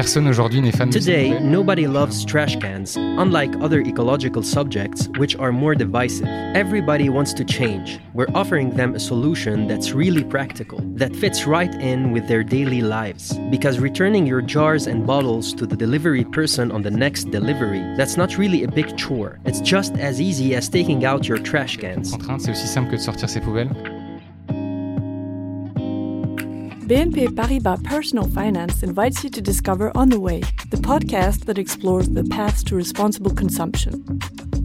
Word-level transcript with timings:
Personne 0.00 0.28
aujourd'hui 0.28 0.62
n'est 0.62 0.72
fan 0.72 0.88
Today, 0.88 1.38
nobody 1.40 1.86
loves 1.86 2.24
trash 2.24 2.56
cans, 2.56 2.96
unlike 2.96 3.54
other 3.60 3.82
ecological 3.82 4.42
subjects, 4.42 5.10
which 5.18 5.36
are 5.36 5.52
more 5.52 5.74
divisive. 5.74 6.26
Everybody 6.54 7.10
wants 7.10 7.34
to 7.34 7.44
change. 7.44 8.00
We're 8.14 8.30
offering 8.34 8.70
them 8.70 8.94
a 8.94 8.98
solution 8.98 9.66
that's 9.66 9.92
really 9.92 10.24
practical, 10.24 10.80
that 10.96 11.14
fits 11.14 11.46
right 11.46 11.74
in 11.82 12.12
with 12.12 12.28
their 12.28 12.42
daily 12.42 12.80
lives. 12.80 13.36
Because 13.50 13.78
returning 13.78 14.26
your 14.26 14.40
jars 14.40 14.86
and 14.86 15.06
bottles 15.06 15.52
to 15.56 15.66
the 15.66 15.76
delivery 15.76 16.24
person 16.24 16.72
on 16.72 16.80
the 16.80 16.90
next 16.90 17.30
delivery, 17.30 17.82
that's 17.98 18.16
not 18.16 18.38
really 18.38 18.64
a 18.64 18.68
big 18.68 18.96
chore. 18.96 19.38
It's 19.44 19.60
just 19.60 19.94
as 19.98 20.18
easy 20.18 20.54
as 20.54 20.70
taking 20.70 21.04
out 21.04 21.28
your 21.28 21.36
trash 21.36 21.76
cans. 21.76 22.16
C'est 22.38 22.52
aussi 22.52 22.66
simple 22.66 22.90
que 22.90 22.96
de 22.96 23.02
sortir 23.02 23.28
ses 23.28 23.40
poubelles. 23.40 23.68
BNP 26.90 27.28
Paribas 27.36 27.84
Personal 27.84 28.26
Finance 28.26 28.82
invites 28.82 29.22
you 29.22 29.30
to 29.30 29.40
discover 29.40 29.96
On 29.96 30.08
the 30.08 30.18
Way, 30.18 30.40
the 30.70 30.76
podcast 30.76 31.44
that 31.44 31.56
explores 31.56 32.08
the 32.08 32.24
paths 32.24 32.64
to 32.64 32.74
responsible 32.74 33.30
consumption. 33.30 33.92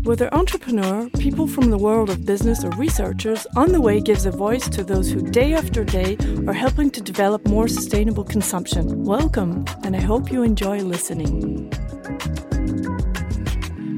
Whether 0.02 0.34
entrepreneur, 0.34 1.08
people 1.20 1.46
from 1.46 1.70
the 1.70 1.78
world 1.78 2.10
of 2.10 2.26
business, 2.26 2.64
or 2.66 2.72
researchers, 2.72 3.46
On 3.56 3.72
the 3.72 3.80
Way 3.80 4.02
gives 4.02 4.26
a 4.26 4.32
voice 4.32 4.68
to 4.70 4.84
those 4.84 5.12
who 5.12 5.22
day 5.22 5.54
after 5.54 5.84
day 5.84 6.18
are 6.48 6.54
helping 6.54 6.90
to 6.90 7.02
develop 7.02 7.48
more 7.48 7.68
sustainable 7.68 8.24
consumption. 8.24 9.04
Welcome, 9.04 9.64
and 9.84 9.96
I 9.96 10.02
hope 10.02 10.32
you 10.32 10.42
enjoy 10.42 10.80
listening. 10.80 11.72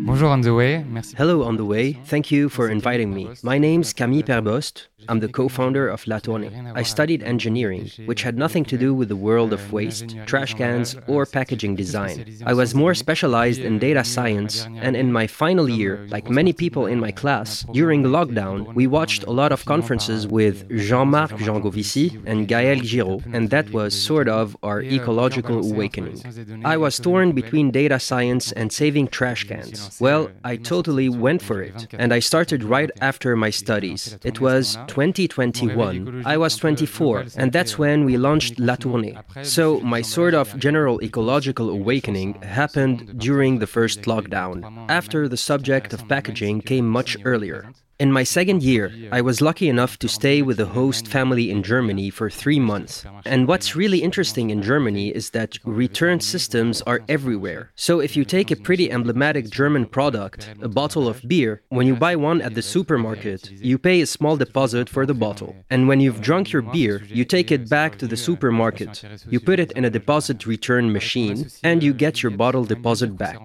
Bonjour 0.08 0.30
On 0.30 0.40
the 0.40 0.54
Way. 0.54 0.86
Merci. 0.88 1.18
Hello, 1.18 1.44
On 1.44 1.58
the 1.58 1.66
Way. 1.66 1.92
Thank 2.06 2.32
you 2.32 2.48
for 2.48 2.70
inviting 2.70 3.14
me. 3.14 3.28
My 3.44 3.58
name's 3.58 3.92
Camille 3.92 4.24
Perbost. 4.24 4.88
I'm 5.10 5.20
the 5.20 5.28
co 5.28 5.48
founder 5.48 5.88
of 5.88 6.06
La 6.08 6.20
Tournée. 6.20 6.52
I 6.76 6.84
studied 6.84 7.24
engineering, 7.24 7.92
which 8.06 8.24
had 8.24 8.38
nothing 8.38 8.66
to 8.66 8.78
do 8.78 8.94
with 8.94 9.10
the 9.10 9.16
world 9.16 9.54
of 9.54 9.72
waste, 9.72 10.16
trash 10.26 10.54
cans, 10.54 10.96
or 11.08 11.26
packaging 11.26 11.76
design. 11.76 12.26
I 12.46 12.54
was 12.54 12.74
more 12.74 12.96
specialized 12.96 13.60
in 13.60 13.80
data 13.80 14.04
science, 14.04 14.66
and 14.82 14.96
in 14.96 15.12
my 15.12 15.28
final 15.28 15.70
year, 15.70 16.08
like 16.10 16.30
many 16.30 16.52
people 16.52 16.86
in 16.88 17.00
my 17.00 17.12
class, 17.12 17.66
during 17.72 18.04
lockdown, 18.04 18.74
we 18.74 18.88
watched 18.88 19.24
a 19.26 19.32
lot 19.32 19.52
of 19.52 19.66
conferences 19.66 20.26
with 20.26 20.68
Jean 20.70 21.10
Marc 21.10 21.32
Jancovici 21.32 22.22
and 22.26 22.48
Gaël 22.48 22.82
Giraud, 22.82 23.24
and 23.34 23.50
that 23.50 23.72
was 23.72 23.94
sort 23.94 24.28
of 24.28 24.58
our 24.64 24.82
ecological 24.82 25.60
awakening. 25.72 26.18
I 26.66 26.78
was 26.78 26.98
torn 26.98 27.34
between 27.34 27.72
data 27.72 28.00
science 28.00 28.52
and 28.52 28.72
saving 28.72 29.10
trash 29.10 29.44
cans. 29.44 29.97
Well, 30.00 30.30
I 30.44 30.58
totally 30.58 31.10
went 31.10 31.42
for 31.42 31.62
it, 31.62 31.88
and 31.94 32.14
I 32.14 32.20
started 32.20 32.64
right 32.64 32.92
after 33.02 33.36
my 33.36 33.50
studies. 33.50 34.18
It 34.24 34.40
was 34.40 34.78
2021, 34.88 36.24
I 36.26 36.38
was 36.38 36.56
24, 36.58 37.26
and 37.36 37.52
that's 37.52 37.78
when 37.78 38.06
we 38.06 38.18
launched 38.18 38.60
La 38.60 38.76
Tournée. 38.76 39.18
So 39.46 39.80
my 39.80 40.02
sort 40.02 40.34
of 40.34 40.58
general 40.58 41.02
ecological 41.02 41.70
awakening 41.70 42.42
happened 42.42 43.20
during 43.20 43.60
the 43.60 43.68
first 43.68 44.04
lockdown, 44.04 44.86
after 44.90 45.28
the 45.28 45.38
subject 45.38 45.94
of 45.94 46.08
packaging 46.08 46.62
came 46.62 46.88
much 46.88 47.18
earlier. 47.26 47.72
In 48.00 48.12
my 48.12 48.22
second 48.22 48.62
year, 48.62 48.92
I 49.12 49.22
was 49.22 49.42
lucky 49.42 49.68
enough 49.68 49.98
to 50.00 50.08
stay 50.08 50.44
with 50.44 50.60
a 50.60 50.68
host 50.68 51.08
family 51.08 51.50
in 51.50 51.64
Germany 51.64 52.12
for 52.12 52.30
three 52.30 52.60
months. 52.60 53.04
And 53.26 53.48
what's 53.48 53.76
really 53.76 54.04
interesting 54.04 54.52
in 54.52 54.62
Germany 54.62 55.10
is 55.10 55.32
that 55.32 55.58
return 55.64 56.20
systems 56.20 56.84
are 56.84 57.02
everywhere. 57.10 57.72
So 57.76 58.00
if 58.00 58.16
you 58.16 58.24
take 58.24 58.52
a 58.52 58.56
pretty 58.56 58.92
emblematic 58.92 59.50
German 59.50 59.88
product, 59.88 60.48
a 60.62 60.68
bottle 60.68 61.08
of 61.08 61.28
beer, 61.28 61.64
when 61.70 61.88
you 61.88 61.96
buy 61.96 62.16
one 62.16 62.40
at 62.40 62.54
the 62.54 62.62
supermarket, 62.62 63.50
you 63.50 63.80
pay 63.80 64.02
a 64.02 64.06
small 64.06 64.38
deposit 64.38 64.90
for 64.90 65.08
the 65.08 65.16
bottle. 65.16 65.56
And 65.72 65.88
when 65.88 66.00
you've 66.00 66.22
drunk 66.22 66.52
your 66.52 66.62
beer, 66.62 67.02
you 67.08 67.26
take 67.26 67.52
it 67.52 67.68
back 67.68 67.98
to 67.98 68.06
the 68.06 68.18
supermarket. 68.18 69.04
You 69.28 69.40
put 69.40 69.60
it 69.60 69.72
in 69.72 69.86
a 69.86 69.90
deposit 69.90 70.46
return 70.46 70.94
machine, 70.94 71.50
and 71.64 71.82
you 71.82 71.96
get 71.96 72.22
your 72.22 72.32
bottle 72.32 72.64
deposit 72.64 73.18
back. 73.18 73.40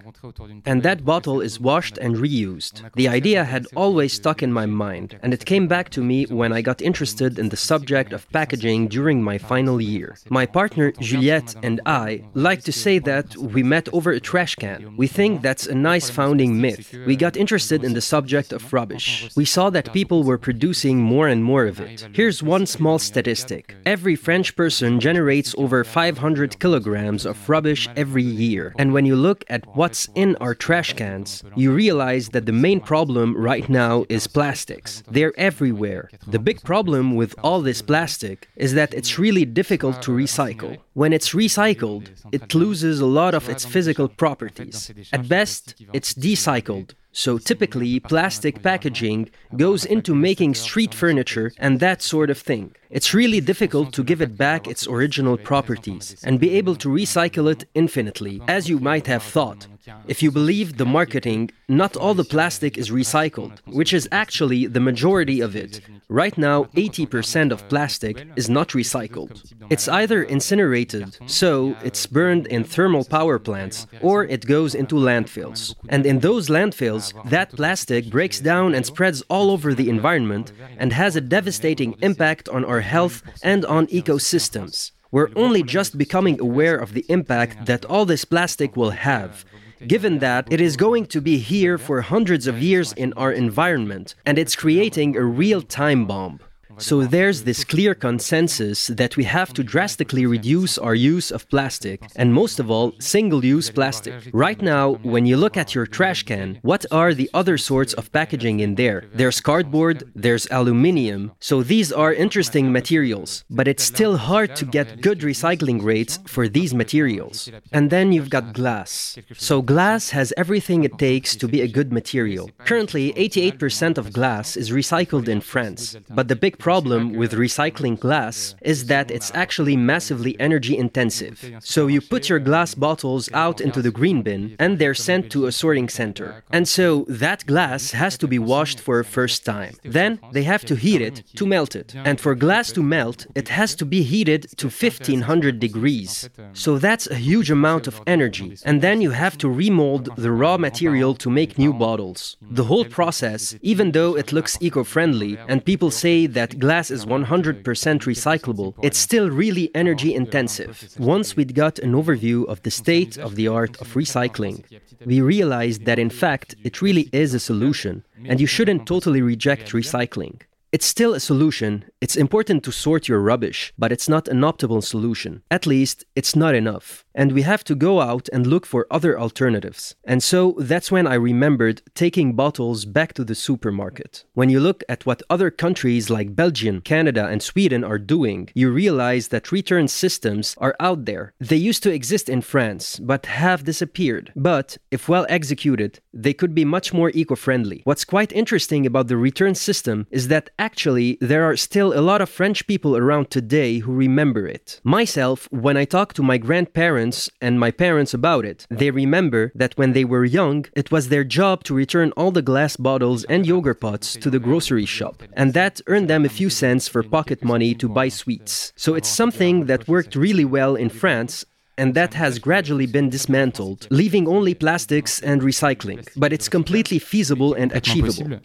And 0.66 0.82
that 0.82 1.06
bottle 1.06 1.40
is 1.40 1.58
washed 1.58 1.96
and 1.96 2.16
reused. 2.16 2.92
The 2.96 3.08
idea 3.08 3.44
had 3.44 3.66
always 3.74 4.12
stuck 4.12 4.41
in 4.42 4.52
my 4.52 4.66
mind, 4.66 5.18
and 5.22 5.32
it 5.32 5.44
came 5.44 5.66
back 5.66 5.90
to 5.90 6.02
me 6.02 6.24
when 6.26 6.52
I 6.52 6.62
got 6.62 6.82
interested 6.82 7.38
in 7.38 7.48
the 7.48 7.56
subject 7.56 8.12
of 8.12 8.30
packaging 8.30 8.88
during 8.88 9.22
my 9.22 9.38
final 9.38 9.80
year. 9.80 10.16
My 10.28 10.46
partner 10.46 10.92
Juliette 10.92 11.54
and 11.62 11.80
I 11.86 12.24
like 12.34 12.62
to 12.64 12.72
say 12.72 12.98
that 13.00 13.36
we 13.36 13.62
met 13.62 13.88
over 13.92 14.10
a 14.10 14.20
trash 14.20 14.54
can. 14.56 14.96
We 14.96 15.06
think 15.06 15.42
that's 15.42 15.66
a 15.66 15.74
nice 15.74 16.10
founding 16.10 16.60
myth. 16.60 16.94
We 17.06 17.16
got 17.16 17.36
interested 17.36 17.84
in 17.84 17.94
the 17.94 18.00
subject 18.00 18.52
of 18.52 18.72
rubbish. 18.72 19.30
We 19.36 19.44
saw 19.44 19.70
that 19.70 19.92
people 19.92 20.24
were 20.24 20.38
producing 20.38 20.98
more 20.98 21.28
and 21.28 21.42
more 21.44 21.66
of 21.66 21.80
it. 21.80 22.08
Here's 22.12 22.42
one 22.42 22.66
small 22.66 22.98
statistic 22.98 23.74
every 23.86 24.16
French 24.16 24.56
person 24.56 25.00
generates 25.00 25.54
over 25.58 25.84
500 25.84 26.58
kilograms 26.58 27.26
of 27.26 27.48
rubbish 27.48 27.88
every 27.96 28.22
year. 28.22 28.74
And 28.78 28.92
when 28.92 29.06
you 29.06 29.16
look 29.16 29.44
at 29.48 29.66
what's 29.76 30.08
in 30.14 30.36
our 30.36 30.54
trash 30.54 30.92
cans, 30.94 31.42
you 31.54 31.72
realize 31.72 32.30
that 32.30 32.46
the 32.46 32.52
main 32.52 32.80
problem 32.80 33.36
right 33.36 33.68
now 33.68 34.04
is 34.08 34.26
plastics. 34.32 35.02
They're 35.10 35.38
everywhere. 35.38 36.10
The 36.26 36.38
big 36.38 36.62
problem 36.62 37.14
with 37.14 37.34
all 37.42 37.60
this 37.60 37.82
plastic 37.82 38.48
is 38.56 38.74
that 38.74 38.94
it's 38.94 39.18
really 39.18 39.44
difficult 39.44 40.02
to 40.02 40.10
recycle. 40.10 40.78
When 40.94 41.12
it's 41.12 41.34
recycled, 41.34 42.04
it 42.32 42.54
loses 42.54 43.00
a 43.00 43.06
lot 43.06 43.34
of 43.34 43.48
its 43.48 43.64
physical 43.64 44.08
properties. 44.08 44.92
At 45.12 45.28
best, 45.28 45.74
it's 45.92 46.14
decycled. 46.14 46.94
So 47.14 47.36
typically, 47.36 48.00
plastic 48.00 48.62
packaging 48.62 49.30
goes 49.54 49.84
into 49.84 50.14
making 50.14 50.54
street 50.54 50.94
furniture 50.94 51.52
and 51.58 51.78
that 51.78 52.00
sort 52.00 52.30
of 52.30 52.38
thing. 52.38 52.74
It's 52.88 53.12
really 53.12 53.40
difficult 53.40 53.92
to 53.94 54.02
give 54.02 54.22
it 54.22 54.38
back 54.38 54.66
its 54.66 54.86
original 54.86 55.36
properties 55.36 56.16
and 56.24 56.40
be 56.40 56.50
able 56.56 56.76
to 56.76 56.88
recycle 56.88 57.50
it 57.52 57.68
infinitely, 57.74 58.40
as 58.48 58.70
you 58.70 58.78
might 58.78 59.06
have 59.08 59.22
thought. 59.22 59.66
If 60.06 60.22
you 60.22 60.30
believe 60.30 60.76
the 60.76 60.86
marketing, 60.86 61.50
not 61.68 61.96
all 61.96 62.14
the 62.14 62.24
plastic 62.24 62.78
is 62.78 62.90
recycled, 62.90 63.58
which 63.66 63.92
is 63.92 64.08
actually 64.12 64.66
the 64.66 64.80
majority 64.80 65.40
of 65.40 65.56
it. 65.56 65.80
Right 66.08 66.36
now, 66.36 66.64
80% 66.76 67.50
of 67.50 67.68
plastic 67.68 68.26
is 68.36 68.48
not 68.48 68.68
recycled. 68.70 69.52
It's 69.70 69.88
either 69.88 70.22
incinerated, 70.22 71.16
so 71.26 71.76
it's 71.82 72.06
burned 72.06 72.46
in 72.46 72.64
thermal 72.64 73.04
power 73.04 73.38
plants, 73.38 73.86
or 74.00 74.24
it 74.24 74.46
goes 74.46 74.74
into 74.74 74.94
landfills. 74.94 75.74
And 75.88 76.06
in 76.06 76.20
those 76.20 76.48
landfills, 76.48 77.12
that 77.30 77.50
plastic 77.50 78.10
breaks 78.10 78.40
down 78.40 78.74
and 78.74 78.84
spreads 78.84 79.22
all 79.28 79.50
over 79.50 79.74
the 79.74 79.88
environment 79.88 80.52
and 80.78 80.92
has 80.92 81.16
a 81.16 81.20
devastating 81.20 81.96
impact 82.02 82.48
on 82.48 82.64
our 82.64 82.80
health 82.80 83.22
and 83.42 83.64
on 83.64 83.86
ecosystems. 83.88 84.92
We're 85.10 85.30
only 85.36 85.62
just 85.62 85.98
becoming 85.98 86.40
aware 86.40 86.76
of 86.76 86.94
the 86.94 87.04
impact 87.08 87.66
that 87.66 87.84
all 87.84 88.06
this 88.06 88.24
plastic 88.24 88.76
will 88.76 88.92
have 88.92 89.44
given 89.86 90.18
that 90.20 90.46
it 90.50 90.60
is 90.60 90.76
going 90.76 91.06
to 91.06 91.20
be 91.20 91.38
here 91.38 91.78
for 91.78 92.00
hundreds 92.00 92.46
of 92.46 92.62
years 92.62 92.92
in 92.92 93.12
our 93.14 93.32
environment 93.32 94.14
and 94.24 94.38
it's 94.38 94.56
creating 94.56 95.16
a 95.16 95.24
real 95.24 95.62
time 95.62 96.06
bomb. 96.06 96.40
So 96.82 97.04
there's 97.04 97.44
this 97.44 97.62
clear 97.62 97.94
consensus 97.94 98.88
that 98.88 99.16
we 99.16 99.22
have 99.22 99.52
to 99.54 99.62
drastically 99.62 100.26
reduce 100.26 100.78
our 100.78 100.96
use 100.96 101.30
of 101.30 101.48
plastic, 101.48 102.02
and 102.16 102.34
most 102.34 102.58
of 102.58 102.72
all, 102.72 102.92
single 102.98 103.44
use 103.44 103.70
plastic. 103.70 104.14
Right 104.32 104.60
now, 104.60 104.94
when 105.04 105.24
you 105.24 105.36
look 105.36 105.56
at 105.56 105.76
your 105.76 105.86
trash 105.86 106.24
can, 106.24 106.58
what 106.62 106.84
are 106.90 107.14
the 107.14 107.30
other 107.32 107.56
sorts 107.56 107.92
of 107.94 108.10
packaging 108.10 108.58
in 108.58 108.74
there? 108.74 109.04
There's 109.14 109.40
cardboard, 109.40 110.10
there's 110.16 110.48
aluminium, 110.50 111.30
so 111.38 111.62
these 111.62 111.92
are 111.92 112.12
interesting 112.12 112.72
materials, 112.72 113.44
but 113.48 113.68
it's 113.68 113.84
still 113.84 114.16
hard 114.16 114.56
to 114.56 114.64
get 114.64 115.02
good 115.02 115.20
recycling 115.20 115.84
rates 115.84 116.18
for 116.26 116.48
these 116.48 116.74
materials. 116.74 117.48
And 117.70 117.90
then 117.90 118.10
you've 118.10 118.30
got 118.30 118.54
glass. 118.54 119.16
So 119.34 119.62
glass 119.62 120.10
has 120.10 120.34
everything 120.36 120.82
it 120.82 120.98
takes 120.98 121.36
to 121.36 121.46
be 121.46 121.60
a 121.60 121.68
good 121.68 121.92
material. 121.92 122.50
Currently, 122.64 123.12
88% 123.12 123.98
of 123.98 124.12
glass 124.12 124.56
is 124.56 124.70
recycled 124.70 125.28
in 125.28 125.40
France, 125.40 125.96
but 126.10 126.26
the 126.26 126.34
big 126.34 126.58
problem 126.58 126.71
with 126.72 127.32
recycling 127.32 128.00
glass 128.00 128.54
is 128.62 128.86
that 128.86 129.10
it's 129.10 129.30
actually 129.34 129.76
massively 129.76 130.38
energy 130.40 130.76
intensive. 130.76 131.36
So 131.60 131.86
you 131.86 132.00
put 132.00 132.28
your 132.28 132.38
glass 132.38 132.74
bottles 132.74 133.28
out 133.34 133.60
into 133.60 133.82
the 133.82 133.90
green 133.90 134.22
bin 134.22 134.56
and 134.58 134.78
they're 134.78 134.94
sent 134.94 135.30
to 135.32 135.46
a 135.46 135.52
sorting 135.52 135.88
center. 135.88 136.42
And 136.50 136.66
so 136.66 137.04
that 137.08 137.44
glass 137.46 137.90
has 137.90 138.16
to 138.18 138.26
be 138.26 138.38
washed 138.38 138.80
for 138.80 138.98
a 138.98 139.04
first 139.04 139.44
time. 139.44 139.74
Then 139.82 140.18
they 140.32 140.44
have 140.44 140.64
to 140.64 140.74
heat 140.74 141.02
it 141.02 141.22
to 141.36 141.46
melt 141.46 141.76
it. 141.76 141.94
And 141.94 142.18
for 142.18 142.34
glass 142.34 142.72
to 142.72 142.82
melt, 142.82 143.26
it 143.34 143.48
has 143.48 143.74
to 143.76 143.84
be 143.84 144.02
heated 144.02 144.42
to 144.56 144.66
1500 144.68 145.58
degrees. 145.58 146.30
So 146.54 146.78
that's 146.78 147.06
a 147.06 147.16
huge 147.16 147.50
amount 147.50 147.86
of 147.86 148.00
energy. 148.06 148.56
And 148.64 148.80
then 148.80 149.00
you 149.00 149.10
have 149.10 149.36
to 149.38 149.48
remold 149.48 150.04
the 150.16 150.32
raw 150.32 150.56
material 150.56 151.14
to 151.16 151.28
make 151.30 151.58
new 151.58 151.72
bottles. 151.72 152.36
The 152.40 152.64
whole 152.64 152.86
process, 152.86 153.56
even 153.60 153.92
though 153.92 154.16
it 154.16 154.32
looks 154.32 154.56
eco 154.60 154.84
friendly 154.84 155.38
and 155.48 155.64
people 155.64 155.90
say 155.90 156.26
that 156.26 156.51
glass 156.58 156.90
is 156.90 157.04
100% 157.06 157.62
recyclable, 157.62 158.74
it's 158.82 158.98
still 158.98 159.30
really 159.30 159.70
energy 159.74 160.14
intensive. 160.14 160.94
Once 160.98 161.36
we'd 161.36 161.54
got 161.54 161.78
an 161.78 161.92
overview 161.92 162.46
of 162.46 162.62
the 162.62 162.70
state 162.70 163.18
of 163.18 163.36
the 163.36 163.48
art 163.48 163.80
of 163.80 163.88
recycling, 163.94 164.64
we 165.04 165.20
realized 165.20 165.84
that 165.84 165.98
in 165.98 166.10
fact 166.10 166.54
it 166.64 166.82
really 166.82 167.08
is 167.12 167.34
a 167.34 167.40
solution, 167.40 168.04
and 168.24 168.40
you 168.40 168.46
shouldn't 168.46 168.86
totally 168.86 169.22
reject 169.22 169.72
recycling. 169.72 170.40
It's 170.72 170.86
still 170.86 171.12
a 171.14 171.20
solution, 171.20 171.84
It's 172.02 172.16
important 172.16 172.64
to 172.64 172.72
sort 172.72 173.06
your 173.06 173.20
rubbish, 173.20 173.72
but 173.78 173.92
it's 173.92 174.08
not 174.08 174.26
an 174.26 174.40
optimal 174.40 174.82
solution. 174.82 175.42
At 175.52 175.68
least, 175.68 176.04
it's 176.16 176.34
not 176.34 176.52
enough. 176.52 177.04
And 177.14 177.30
we 177.30 177.42
have 177.42 177.62
to 177.64 177.76
go 177.76 178.00
out 178.00 178.28
and 178.32 178.44
look 178.44 178.66
for 178.66 178.88
other 178.90 179.16
alternatives. 179.20 179.94
And 180.02 180.20
so 180.20 180.56
that's 180.58 180.90
when 180.90 181.06
I 181.06 181.14
remembered 181.14 181.82
taking 181.94 182.34
bottles 182.34 182.86
back 182.86 183.12
to 183.14 183.24
the 183.24 183.36
supermarket. 183.36 184.24
When 184.34 184.50
you 184.50 184.58
look 184.58 184.82
at 184.88 185.06
what 185.06 185.22
other 185.30 185.48
countries 185.50 186.10
like 186.10 186.34
Belgium, 186.34 186.80
Canada, 186.80 187.28
and 187.28 187.40
Sweden 187.40 187.84
are 187.84 187.98
doing, 187.98 188.48
you 188.52 188.72
realize 188.72 189.28
that 189.28 189.52
return 189.52 189.86
systems 189.86 190.56
are 190.58 190.74
out 190.80 191.04
there. 191.04 191.34
They 191.38 191.54
used 191.54 191.84
to 191.84 191.92
exist 191.92 192.28
in 192.28 192.40
France, 192.40 192.98
but 192.98 193.26
have 193.26 193.62
disappeared. 193.62 194.32
But 194.34 194.76
if 194.90 195.08
well 195.08 195.26
executed, 195.28 196.00
they 196.12 196.34
could 196.34 196.52
be 196.52 196.64
much 196.64 196.92
more 196.92 197.12
eco 197.14 197.36
friendly. 197.36 197.82
What's 197.84 198.04
quite 198.04 198.32
interesting 198.32 198.86
about 198.86 199.06
the 199.06 199.16
return 199.16 199.54
system 199.54 200.08
is 200.10 200.26
that 200.28 200.50
actually 200.58 201.18
there 201.20 201.44
are 201.44 201.56
still 201.56 201.91
a 201.92 202.00
lot 202.00 202.20
of 202.20 202.28
French 202.28 202.66
people 202.66 202.96
around 202.96 203.30
today 203.30 203.78
who 203.78 203.92
remember 203.92 204.46
it. 204.46 204.80
Myself, 204.82 205.48
when 205.50 205.76
I 205.76 205.84
talk 205.84 206.12
to 206.14 206.22
my 206.22 206.38
grandparents, 206.38 207.30
and 207.40 207.58
my 207.58 207.70
parents 207.70 208.14
about 208.14 208.44
it. 208.44 208.66
They 208.70 208.90
remember 208.90 209.52
that 209.54 209.76
when 209.76 209.92
they 209.92 210.04
were 210.04 210.24
young, 210.24 210.66
it 210.74 210.90
was 210.90 211.08
their 211.08 211.24
job 211.24 211.64
to 211.64 211.74
return 211.74 212.12
all 212.12 212.30
the 212.30 212.42
glass 212.42 212.76
bottles 212.76 213.24
and 213.24 213.46
yogurt 213.46 213.80
pots 213.80 214.14
to 214.14 214.30
the 214.30 214.38
grocery 214.38 214.86
shop, 214.86 215.22
and 215.34 215.52
that 215.54 215.80
earned 215.86 216.08
them 216.08 216.24
a 216.24 216.28
few 216.28 216.50
cents 216.50 216.88
for 216.88 217.02
pocket 217.02 217.44
money 217.44 217.74
to 217.74 217.88
buy 217.88 218.08
sweets. 218.08 218.72
So 218.76 218.94
it's 218.94 219.08
something 219.08 219.66
that 219.66 219.88
worked 219.88 220.14
really 220.16 220.44
well 220.44 220.76
in 220.76 220.88
France 220.88 221.44
and 221.78 221.94
that 221.94 222.14
has 222.14 222.38
gradually 222.38 222.86
been 222.86 223.08
dismantled, 223.08 223.88
leaving 223.90 224.28
only 224.28 224.54
plastics 224.54 225.20
and 225.20 225.40
recycling. 225.40 226.06
But 226.16 226.32
it's 226.32 226.48
completely 226.48 226.98
feasible 226.98 227.54
and 227.54 227.72
achievable. 227.72 228.40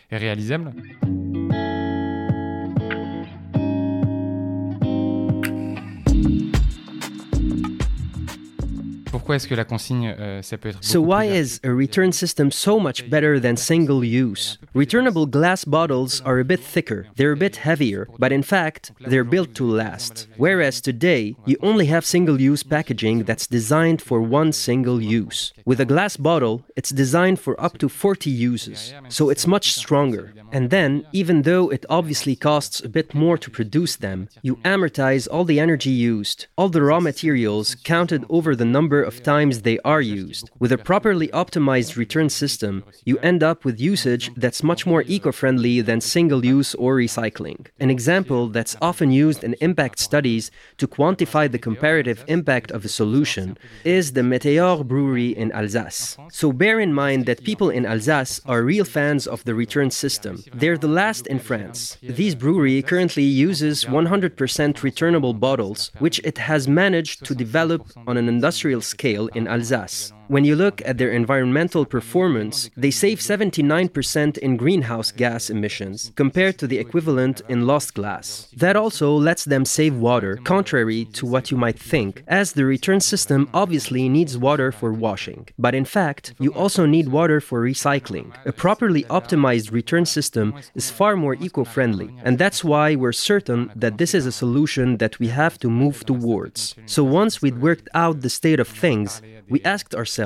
Pourquoi 9.28 9.36
est-ce 9.36 9.48
que 9.50 9.56
la 9.56 9.66
consigne, 9.66 10.16
euh, 10.18 10.42
ça 10.42 10.58
peut 10.58 10.70
être 10.70 10.78
So 10.80 11.02
why 11.02 11.26
is 11.26 11.60
a 11.66 11.70
return 11.70 12.14
system 12.14 12.50
so 12.50 12.80
much 12.80 13.10
better 13.10 13.42
than 13.42 13.58
single 13.58 14.02
use? 14.06 14.58
Returnable 14.74 15.26
glass 15.26 15.66
bottles 15.66 16.22
are 16.24 16.40
a 16.40 16.46
bit 16.46 16.62
thicker, 16.62 17.08
they're 17.18 17.34
a 17.34 17.36
bit 17.36 17.58
heavier, 17.66 18.08
but 18.20 18.32
in 18.32 18.42
fact, 18.42 18.94
they're 19.02 19.26
built 19.26 19.54
to 19.56 19.66
last. 19.66 20.30
Whereas 20.38 20.80
today, 20.80 21.36
you 21.46 21.58
only 21.62 21.88
have 21.88 22.06
single-use 22.06 22.64
packaging 22.64 23.26
that's 23.26 23.48
designed 23.48 24.02
for 24.02 24.22
one 24.22 24.54
single 24.54 25.02
use. 25.02 25.52
With 25.66 25.82
a 25.82 25.86
glass 25.86 26.16
bottle, 26.16 26.64
it's 26.78 26.92
designed 26.92 27.42
for 27.42 27.60
up 27.60 27.78
to 27.80 27.90
40 27.90 28.30
uses, 28.30 28.94
so 29.10 29.30
it's 29.30 29.46
much 29.46 29.74
stronger. 29.74 30.32
And 30.54 30.70
then, 30.70 31.06
even 31.12 31.42
though 31.42 31.68
it 31.68 31.86
obviously 31.90 32.38
costs 32.38 32.82
a 32.82 32.88
bit 32.88 33.14
more 33.14 33.38
to 33.38 33.50
produce 33.50 33.98
them, 33.98 34.30
you 34.42 34.56
amortize 34.64 35.28
all 35.30 35.44
the 35.44 35.60
energy 35.60 35.90
used, 35.90 36.46
all 36.58 36.70
the 36.70 36.82
raw 36.82 37.02
materials 37.02 37.76
counted 37.76 38.24
over 38.30 38.56
the 38.56 38.64
number 38.64 39.04
of 39.04 39.17
times 39.24 39.62
they 39.62 39.80
are 39.80 40.02
used. 40.02 40.50
With 40.60 40.72
a 40.72 40.78
properly 40.78 41.28
optimized 41.30 41.96
return 41.96 42.30
system, 42.30 42.84
you 43.06 43.18
end 43.20 43.44
up 43.44 43.66
with 43.66 43.80
usage 43.80 44.32
that's 44.36 44.64
much 44.64 44.86
more 44.86 45.04
eco 45.08 45.32
friendly 45.32 45.82
than 45.82 46.02
single 46.02 46.46
use 46.46 46.76
or 46.76 46.96
recycling. 46.96 47.68
An 47.80 47.90
example 47.90 48.48
that's 48.48 48.76
often 48.82 49.12
used 49.12 49.44
in 49.44 49.56
impact 49.62 50.00
studies 50.00 50.52
to 50.78 50.88
quantify 50.88 51.52
the 51.52 51.60
comparative 51.60 52.24
impact 52.28 52.72
of 52.72 52.86
a 52.86 52.90
solution 52.90 53.58
is 53.84 54.14
the 54.14 54.24
Meteor 54.24 54.84
Brewery 54.84 55.30
in 55.30 55.52
Alsace. 55.52 56.18
So 56.32 56.52
bear 56.52 56.80
in 56.80 56.94
mind 56.94 57.26
that 57.26 57.44
people 57.44 57.70
in 57.70 57.86
Alsace 57.86 58.42
are 58.46 58.64
real 58.64 58.86
fans 58.86 59.28
of 59.28 59.44
the 59.46 59.56
return 59.56 59.90
system. 59.92 60.44
They're 60.54 60.78
the 60.78 60.88
last 60.88 61.28
in 61.28 61.40
France. 61.40 61.98
This 62.02 62.36
brewery 62.36 62.82
currently 62.82 63.24
uses 63.24 63.86
100% 63.86 64.84
returnable 64.84 65.34
bottles, 65.34 65.92
which 66.00 66.20
it 66.24 66.38
has 66.38 66.68
managed 66.68 67.26
to 67.26 67.36
develop 67.36 67.82
on 68.06 68.18
an 68.18 68.28
industrial 68.28 68.82
scale 68.82 69.07
in 69.16 69.48
Alsace. 69.48 70.17
When 70.30 70.44
you 70.44 70.58
look 70.58 70.82
at 70.84 70.98
their 70.98 71.12
environmental 71.12 71.86
performance, 71.86 72.70
they 72.76 72.92
save 72.92 73.20
79% 73.20 74.38
in 74.40 74.58
greenhouse 74.58 75.10
gas 75.14 75.50
emissions 75.50 76.12
compared 76.16 76.58
to 76.58 76.68
the 76.68 76.80
equivalent 76.80 77.42
in 77.48 77.66
lost 77.66 77.94
glass. 77.94 78.50
That 78.58 78.76
also 78.76 79.16
lets 79.16 79.46
them 79.46 79.64
save 79.64 79.96
water, 79.96 80.36
contrary 80.44 81.06
to 81.14 81.26
what 81.26 81.50
you 81.50 81.56
might 81.56 81.80
think, 81.80 82.24
as 82.28 82.52
the 82.52 82.66
return 82.66 83.00
system 83.00 83.50
obviously 83.54 84.10
needs 84.10 84.38
water 84.38 84.74
for 84.74 84.92
washing. 84.92 85.48
But 85.58 85.74
in 85.74 85.86
fact, 85.86 86.34
you 86.40 86.54
also 86.54 86.86
need 86.86 87.08
water 87.08 87.40
for 87.40 87.64
recycling. 87.64 88.34
A 88.46 88.52
properly 88.52 89.04
optimized 89.04 89.72
return 89.72 90.06
system 90.06 90.56
is 90.76 90.92
far 90.92 91.16
more 91.16 91.36
eco 91.36 91.64
friendly, 91.64 92.14
and 92.26 92.38
that's 92.38 92.66
why 92.66 92.96
we're 92.96 93.14
certain 93.14 93.72
that 93.78 93.98
this 93.98 94.14
is 94.14 94.26
a 94.26 94.34
solution 94.34 94.98
that 94.98 95.20
we 95.20 95.30
have 95.30 95.58
to 95.60 95.70
move 95.70 96.06
towards. 96.06 96.76
So 96.86 97.02
once 97.06 97.42
we'd 97.42 97.62
worked 97.62 97.88
out 97.94 98.20
the 98.20 98.30
state 98.30 98.60
of 98.60 98.68
things, 98.68 99.22
we 99.50 99.62
asked 99.64 99.96
ourselves, 99.96 100.17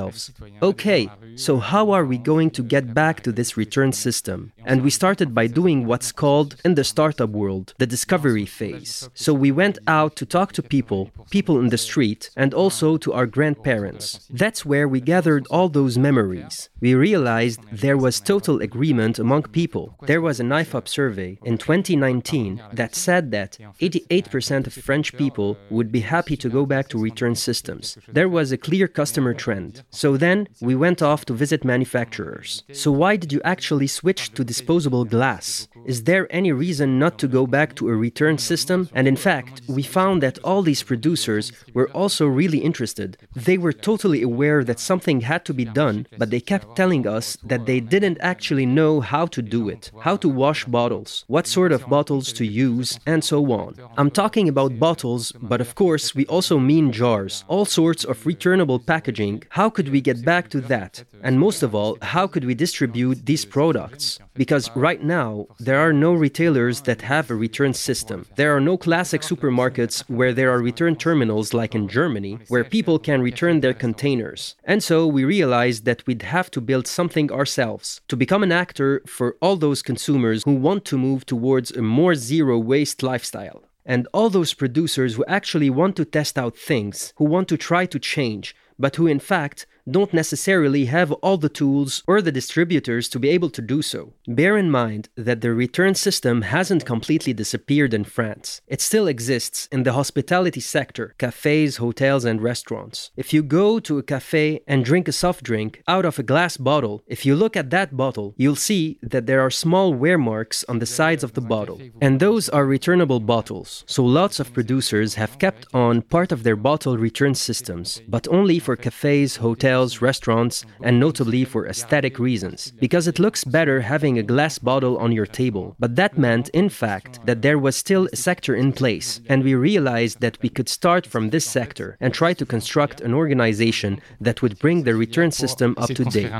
okay, 0.62 1.08
so 1.36 1.58
how 1.58 1.90
are 1.90 2.04
we 2.04 2.18
going 2.18 2.50
to 2.50 2.62
get 2.62 2.94
back 2.94 3.22
to 3.22 3.32
this 3.32 3.56
return 3.56 3.92
system? 3.92 4.52
And 4.64 4.82
we 4.82 4.90
started 4.90 5.34
by 5.34 5.46
doing 5.46 5.86
what's 5.86 6.12
called, 6.12 6.56
in 6.64 6.74
the 6.74 6.84
startup 6.84 7.30
world, 7.30 7.74
the 7.78 7.86
discovery 7.86 8.46
phase. 8.46 9.08
So 9.14 9.32
we 9.34 9.50
went 9.50 9.78
out 9.86 10.16
to 10.16 10.26
talk 10.26 10.52
to 10.52 10.62
people, 10.62 11.10
people 11.30 11.58
in 11.58 11.68
the 11.68 11.78
street, 11.78 12.30
and 12.36 12.54
also 12.54 12.96
to 12.98 13.12
our 13.12 13.26
grandparents. 13.26 14.28
That's 14.30 14.64
where 14.64 14.88
we 14.88 15.00
gathered 15.00 15.46
all 15.48 15.68
those 15.68 15.98
memories. 15.98 16.68
We 16.80 16.94
realized 16.94 17.60
there 17.72 17.96
was 17.96 18.20
total 18.20 18.60
agreement 18.60 19.18
among 19.18 19.44
people. 19.44 19.96
There 20.06 20.20
was 20.20 20.40
an 20.40 20.48
IFOP 20.48 20.88
survey 20.88 21.38
in 21.44 21.58
2019 21.58 22.62
that 22.72 22.94
said 22.94 23.30
that 23.32 23.58
88% 23.80 24.66
of 24.66 24.72
French 24.72 25.16
people 25.16 25.56
would 25.70 25.90
be 25.92 26.00
happy 26.00 26.36
to 26.36 26.48
go 26.48 26.66
back 26.66 26.88
to 26.88 26.98
return 26.98 27.34
systems. 27.34 27.98
There 28.08 28.28
was 28.28 28.52
a 28.52 28.58
clear 28.58 28.88
customer 28.88 29.34
trend. 29.34 29.81
So 29.90 30.16
then 30.16 30.48
we 30.60 30.74
went 30.74 31.02
off 31.02 31.24
to 31.26 31.32
visit 31.32 31.64
manufacturers. 31.64 32.64
So 32.72 32.90
why 32.90 33.16
did 33.16 33.32
you 33.32 33.40
actually 33.44 33.86
switch 33.86 34.32
to 34.34 34.44
disposable 34.44 35.04
glass? 35.04 35.68
Is 35.84 36.04
there 36.04 36.26
any 36.30 36.52
reason 36.52 36.98
not 36.98 37.18
to 37.18 37.28
go 37.28 37.46
back 37.46 37.74
to 37.76 37.88
a 37.88 37.96
return 37.96 38.38
system? 38.38 38.88
And 38.94 39.08
in 39.08 39.16
fact, 39.16 39.62
we 39.68 39.82
found 39.82 40.22
that 40.22 40.38
all 40.44 40.62
these 40.62 40.82
producers 40.82 41.52
were 41.74 41.90
also 41.90 42.26
really 42.26 42.58
interested. 42.58 43.16
They 43.34 43.58
were 43.58 43.72
totally 43.72 44.22
aware 44.22 44.62
that 44.64 44.78
something 44.78 45.22
had 45.22 45.44
to 45.46 45.54
be 45.54 45.64
done, 45.64 46.06
but 46.18 46.30
they 46.30 46.40
kept 46.40 46.76
telling 46.76 47.06
us 47.06 47.36
that 47.42 47.66
they 47.66 47.80
didn't 47.80 48.18
actually 48.20 48.66
know 48.66 49.00
how 49.00 49.26
to 49.26 49.42
do 49.42 49.68
it, 49.68 49.90
how 50.00 50.16
to 50.18 50.28
wash 50.28 50.64
bottles, 50.64 51.24
what 51.26 51.46
sort 51.46 51.72
of 51.72 51.88
bottles 51.88 52.32
to 52.34 52.46
use, 52.46 52.98
and 53.06 53.24
so 53.24 53.52
on. 53.52 53.74
I'm 53.96 54.10
talking 54.10 54.48
about 54.48 54.78
bottles, 54.78 55.32
but 55.32 55.60
of 55.60 55.74
course, 55.74 56.14
we 56.14 56.26
also 56.26 56.58
mean 56.58 56.92
jars, 56.92 57.44
all 57.48 57.64
sorts 57.64 58.04
of 58.04 58.24
returnable 58.26 58.78
packaging. 58.78 59.42
How 59.50 59.68
could 59.68 59.88
we 59.88 60.00
get 60.00 60.24
back 60.24 60.48
to 60.50 60.60
that? 60.62 61.04
And 61.22 61.38
most 61.38 61.62
of 61.62 61.74
all, 61.74 61.98
how 62.02 62.26
could 62.26 62.44
we 62.44 62.54
distribute 62.54 63.26
these 63.26 63.44
products? 63.44 64.18
Because 64.34 64.70
right 64.74 65.02
now, 65.02 65.46
there 65.58 65.71
are 65.80 65.92
no 65.92 66.12
retailers 66.12 66.80
that 66.82 67.02
have 67.02 67.30
a 67.30 67.34
return 67.34 67.72
system. 67.72 68.26
There 68.36 68.54
are 68.56 68.60
no 68.60 68.76
classic 68.76 69.22
supermarkets 69.22 70.00
where 70.08 70.32
there 70.32 70.50
are 70.50 70.60
return 70.60 70.96
terminals 70.96 71.54
like 71.54 71.74
in 71.74 71.88
Germany, 71.88 72.38
where 72.48 72.64
people 72.64 72.98
can 72.98 73.22
return 73.22 73.60
their 73.60 73.74
containers. 73.74 74.56
And 74.64 74.82
so 74.82 75.06
we 75.06 75.24
realized 75.24 75.84
that 75.84 76.06
we'd 76.06 76.22
have 76.22 76.50
to 76.52 76.60
build 76.60 76.86
something 76.86 77.30
ourselves 77.30 78.00
to 78.08 78.16
become 78.16 78.42
an 78.42 78.52
actor 78.52 79.02
for 79.06 79.36
all 79.40 79.56
those 79.56 79.82
consumers 79.82 80.42
who 80.44 80.54
want 80.54 80.84
to 80.86 80.98
move 80.98 81.26
towards 81.26 81.70
a 81.70 81.82
more 81.82 82.14
zero 82.14 82.58
waste 82.58 83.02
lifestyle. 83.02 83.62
And 83.84 84.06
all 84.12 84.30
those 84.30 84.54
producers 84.54 85.14
who 85.14 85.24
actually 85.26 85.70
want 85.70 85.96
to 85.96 86.04
test 86.04 86.38
out 86.38 86.56
things, 86.56 87.12
who 87.16 87.24
want 87.24 87.48
to 87.48 87.56
try 87.56 87.86
to 87.86 87.98
change, 87.98 88.54
but 88.78 88.96
who 88.96 89.06
in 89.06 89.20
fact 89.20 89.66
don't 89.90 90.14
necessarily 90.14 90.84
have 90.86 91.10
all 91.12 91.36
the 91.36 91.48
tools 91.48 92.02
or 92.06 92.22
the 92.22 92.32
distributors 92.32 93.08
to 93.08 93.18
be 93.18 93.28
able 93.30 93.50
to 93.50 93.62
do 93.62 93.82
so. 93.82 94.12
Bear 94.28 94.56
in 94.56 94.70
mind 94.70 95.08
that 95.16 95.40
the 95.40 95.52
return 95.52 95.94
system 95.94 96.42
hasn't 96.42 96.86
completely 96.86 97.32
disappeared 97.32 97.92
in 97.92 98.04
France. 98.04 98.60
It 98.68 98.80
still 98.80 99.06
exists 99.08 99.68
in 99.72 99.82
the 99.82 99.94
hospitality 99.94 100.60
sector, 100.60 101.14
cafes, 101.18 101.78
hotels, 101.78 102.24
and 102.24 102.40
restaurants. 102.40 103.10
If 103.16 103.32
you 103.32 103.42
go 103.42 103.80
to 103.80 103.98
a 103.98 104.02
cafe 104.02 104.62
and 104.68 104.84
drink 104.84 105.08
a 105.08 105.12
soft 105.12 105.42
drink 105.42 105.82
out 105.88 106.04
of 106.04 106.18
a 106.18 106.22
glass 106.22 106.56
bottle, 106.56 107.02
if 107.06 107.26
you 107.26 107.34
look 107.34 107.56
at 107.56 107.70
that 107.70 107.96
bottle, 107.96 108.34
you'll 108.36 108.56
see 108.56 108.98
that 109.02 109.26
there 109.26 109.40
are 109.40 109.50
small 109.50 109.92
wear 109.92 110.18
marks 110.18 110.64
on 110.68 110.78
the 110.78 110.86
sides 110.86 111.24
of 111.24 111.32
the 111.32 111.40
bottle. 111.40 111.80
And 112.00 112.20
those 112.20 112.48
are 112.48 112.64
returnable 112.64 113.20
bottles, 113.20 113.84
so 113.86 114.04
lots 114.04 114.38
of 114.38 114.52
producers 114.52 115.14
have 115.14 115.38
kept 115.38 115.66
on 115.74 116.02
part 116.02 116.30
of 116.30 116.42
their 116.42 116.56
bottle 116.56 116.96
return 116.96 117.34
systems, 117.34 118.00
but 118.08 118.28
only 118.28 118.58
for 118.58 118.76
cafes, 118.76 119.36
hotels, 119.36 119.71
hotels, 119.72 120.02
restaurants, 120.02 120.64
and 120.82 121.00
notably 121.00 121.44
for 121.44 121.66
aesthetic 121.66 122.18
reasons, 122.18 122.72
because 122.78 123.08
it 123.08 123.18
looks 123.18 123.44
better 123.44 123.80
having 123.80 124.18
a 124.18 124.22
glass 124.32 124.58
bottle 124.58 124.98
on 124.98 125.12
your 125.12 125.26
table. 125.26 125.74
But 125.78 125.96
that 125.96 126.18
meant, 126.18 126.50
in 126.50 126.68
fact, 126.68 127.20
that 127.26 127.40
there 127.42 127.58
was 127.58 127.74
still 127.76 128.08
a 128.12 128.16
sector 128.16 128.54
in 128.54 128.72
place, 128.72 129.20
and 129.30 129.42
we 129.42 129.54
realized 129.54 130.20
that 130.20 130.36
we 130.42 130.50
could 130.50 130.68
start 130.68 131.06
from 131.06 131.30
this 131.30 131.46
sector 131.46 131.96
and 132.00 132.12
try 132.12 132.34
to 132.34 132.44
construct 132.44 133.00
an 133.00 133.14
organization 133.14 134.00
that 134.20 134.42
would 134.42 134.58
bring 134.58 134.84
the 134.84 134.94
return 134.94 135.30
system 135.30 135.74
up 135.78 135.88
to 135.88 136.04
date. 136.04 136.30